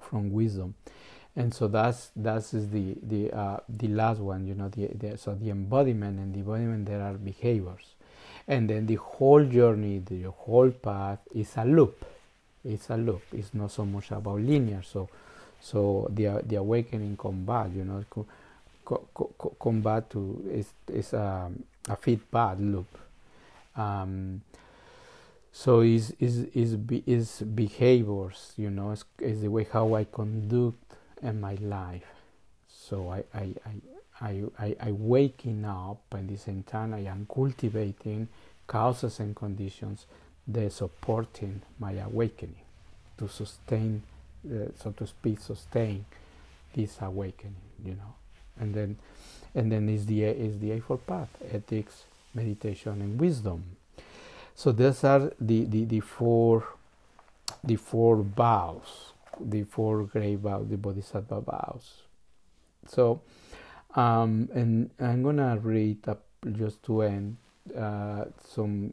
from 0.00 0.32
wisdom. 0.32 0.74
And 1.34 1.52
so 1.52 1.68
that's 1.68 2.10
that's 2.16 2.54
is 2.54 2.70
the 2.70 2.96
the 3.02 3.32
uh, 3.32 3.58
the 3.68 3.88
last 3.88 4.20
one 4.20 4.46
you 4.46 4.54
know 4.54 4.68
the, 4.68 4.88
the 4.94 5.18
so 5.18 5.34
the 5.34 5.50
embodiment 5.50 6.18
and 6.18 6.34
the 6.34 6.38
embodiment 6.38 6.86
there 6.86 7.02
are 7.02 7.12
behaviors. 7.14 7.94
And 8.48 8.70
then 8.70 8.86
the 8.86 8.94
whole 8.94 9.44
journey 9.44 9.98
the 9.98 10.30
whole 10.30 10.70
path 10.70 11.18
is 11.34 11.52
a 11.56 11.64
loop 11.64 12.04
it's 12.66 12.90
a 12.90 12.96
loop. 12.96 13.22
It's 13.32 13.54
not 13.54 13.70
so 13.70 13.84
much 13.84 14.10
about 14.10 14.40
linear. 14.40 14.82
So, 14.82 15.08
so 15.60 16.08
the 16.10 16.42
the 16.46 16.56
awakening 16.56 17.16
combat, 17.16 17.70
you 17.74 17.84
know, 17.84 18.04
co, 18.10 18.26
co, 18.84 19.08
co, 19.14 19.56
combat 19.58 20.10
to 20.10 20.44
is 20.50 20.68
is 20.92 21.12
a, 21.12 21.50
a 21.88 21.96
feedback 21.96 22.58
loop. 22.60 22.98
Um, 23.76 24.42
so 25.52 25.80
is 25.80 26.14
is 26.20 26.44
is 26.54 26.76
is 27.06 27.40
behaviors, 27.42 28.52
you 28.56 28.70
know, 28.70 28.90
is, 28.92 29.04
is 29.20 29.40
the 29.40 29.48
way 29.48 29.66
how 29.72 29.94
I 29.94 30.04
conduct 30.04 30.94
in 31.22 31.40
my 31.40 31.54
life. 31.60 32.04
So 32.68 33.10
I 33.10 33.24
I 33.34 33.54
I. 33.64 33.72
I, 34.18 34.44
I, 34.58 34.76
I 34.80 34.92
waking 34.92 35.66
up 35.66 36.00
and 36.12 36.26
the 36.26 36.38
same 36.38 36.62
time 36.62 36.94
I 36.94 37.00
am 37.00 37.26
cultivating 37.30 38.28
causes 38.66 39.20
and 39.20 39.36
conditions 39.36 40.06
they're 40.46 40.70
supporting 40.70 41.62
my 41.78 41.92
awakening 41.92 42.62
to 43.18 43.28
sustain, 43.28 44.02
uh, 44.48 44.70
so 44.76 44.92
to 44.92 45.06
speak, 45.06 45.40
sustain 45.40 46.04
this 46.74 46.98
awakening, 47.00 47.56
you 47.84 47.94
know. 47.94 48.14
And 48.58 48.74
then, 48.74 48.98
and 49.54 49.70
then 49.70 49.88
is 49.88 50.06
the 50.06 50.24
is 50.24 50.58
the 50.58 50.72
eightfold 50.72 51.06
path: 51.06 51.28
ethics, 51.52 52.04
meditation, 52.34 53.00
and 53.02 53.20
wisdom. 53.20 53.76
So 54.54 54.72
these 54.72 55.04
are 55.04 55.32
the, 55.40 55.64
the, 55.64 55.84
the 55.84 56.00
four 56.00 56.64
the 57.62 57.76
four 57.76 58.16
vows, 58.16 59.12
the 59.40 59.64
four 59.64 60.04
great 60.04 60.36
vows, 60.38 60.68
the 60.68 60.76
Bodhisattva 60.76 61.40
vows. 61.40 62.02
So 62.86 63.20
Um, 63.96 64.50
and 64.52 64.90
I'm 65.00 65.22
gonna 65.22 65.56
read 65.56 66.06
up 66.06 66.20
just 66.52 66.82
to 66.82 67.00
end 67.00 67.36
uh, 67.72 68.26
some 68.44 68.92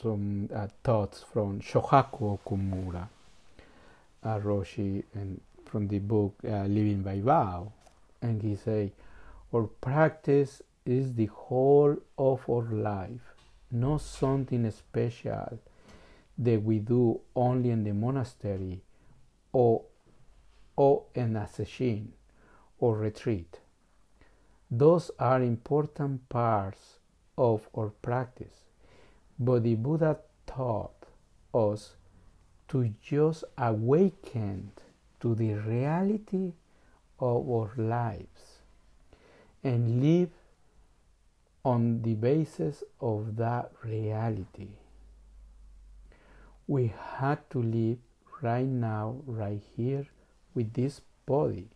some 0.00 0.48
uh, 0.54 0.66
thoughts 0.82 1.24
from 1.32 1.60
Shohaku 1.60 2.38
Okumura, 2.38 3.08
uh, 4.22 4.38
Roshi, 4.38 5.02
and 5.14 5.40
from 5.64 5.88
the 5.88 5.98
book 5.98 6.34
uh, 6.44 6.64
Living 6.64 7.02
by 7.02 7.20
Vow, 7.20 7.72
and 8.22 8.42
he 8.42 8.56
say, 8.56 8.92
"Our 9.52 9.64
practice 9.64 10.62
is 10.84 11.14
the 11.14 11.26
whole 11.26 11.96
of 12.18 12.48
our 12.48 12.62
life, 12.72 13.34
not 13.70 14.00
something 14.00 14.70
special 14.70 15.58
that 16.38 16.62
we 16.62 16.78
do 16.78 17.20
only 17.36 17.70
in 17.70 17.84
the 17.84 17.92
monastery 17.92 18.82
or 19.52 19.82
or 20.76 21.04
in 21.14 21.36
a 21.36 21.46
sesshin 21.46 22.08
or 22.78 22.96
retreat." 22.96 23.60
Those 24.70 25.10
are 25.18 25.40
important 25.42 26.28
parts 26.28 26.98
of 27.38 27.68
our 27.76 27.90
practice, 28.02 28.63
but 29.38 29.62
the 29.62 29.74
Buddha 29.74 30.18
taught 30.46 31.06
us 31.52 31.96
to 32.68 32.94
just 33.02 33.44
awaken 33.58 34.72
to 35.20 35.34
the 35.34 35.54
reality 35.54 36.52
of 37.18 37.48
our 37.48 37.72
lives 37.76 38.60
and 39.62 40.02
live 40.02 40.30
on 41.64 42.02
the 42.02 42.14
basis 42.14 42.82
of 43.00 43.36
that 43.36 43.70
reality. 43.82 44.68
We 46.66 46.92
had 47.18 47.48
to 47.50 47.62
live 47.62 47.98
right 48.42 48.66
now, 48.66 49.22
right 49.26 49.62
here, 49.76 50.06
with 50.54 50.74
this 50.74 51.00
body 51.26 51.68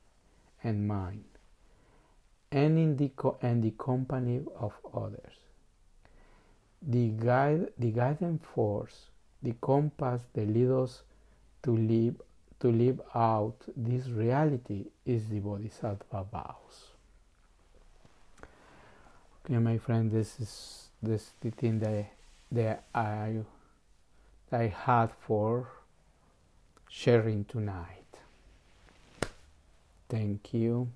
and 0.62 0.86
mind 0.86 1.24
and 2.50 2.78
in 2.78 2.96
the 2.96 3.08
co- 3.08 3.38
and 3.42 3.62
the 3.62 3.72
company 3.72 4.42
of 4.58 4.72
others. 4.94 5.47
The 6.88 7.08
guide, 7.08 7.72
the 7.78 7.90
guiding 7.90 8.40
force, 8.54 9.10
the 9.42 9.52
compass 9.60 10.22
that 10.32 10.48
leads 10.48 10.70
us 10.70 11.02
to 11.62 11.76
live 11.76 12.16
to 12.60 12.72
live 12.72 13.00
out 13.14 13.54
this 13.76 14.08
reality 14.08 14.86
is 15.06 15.28
the 15.28 15.38
Bodhisattva 15.38 16.24
vows. 16.32 16.88
Okay, 19.44 19.58
my 19.58 19.78
friend, 19.78 20.10
this 20.10 20.40
is 20.40 20.88
this 21.02 21.30
the 21.40 21.50
thing 21.50 21.78
that 21.80 22.06
that 22.50 22.84
I 22.94 23.42
that 24.50 24.60
I 24.60 24.66
had 24.68 25.10
for 25.20 25.68
sharing 26.88 27.44
tonight. 27.44 28.04
Thank 30.08 30.54
you 30.54 30.88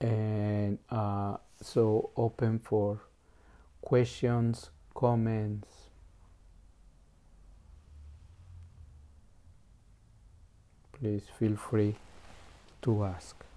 and 0.00 0.78
uh, 0.90 1.36
so 1.60 2.10
open 2.16 2.60
for 2.60 3.00
questions, 3.80 4.70
comments. 4.94 5.68
Please 10.92 11.24
feel 11.38 11.56
free 11.56 11.94
to 12.82 13.04
ask. 13.04 13.47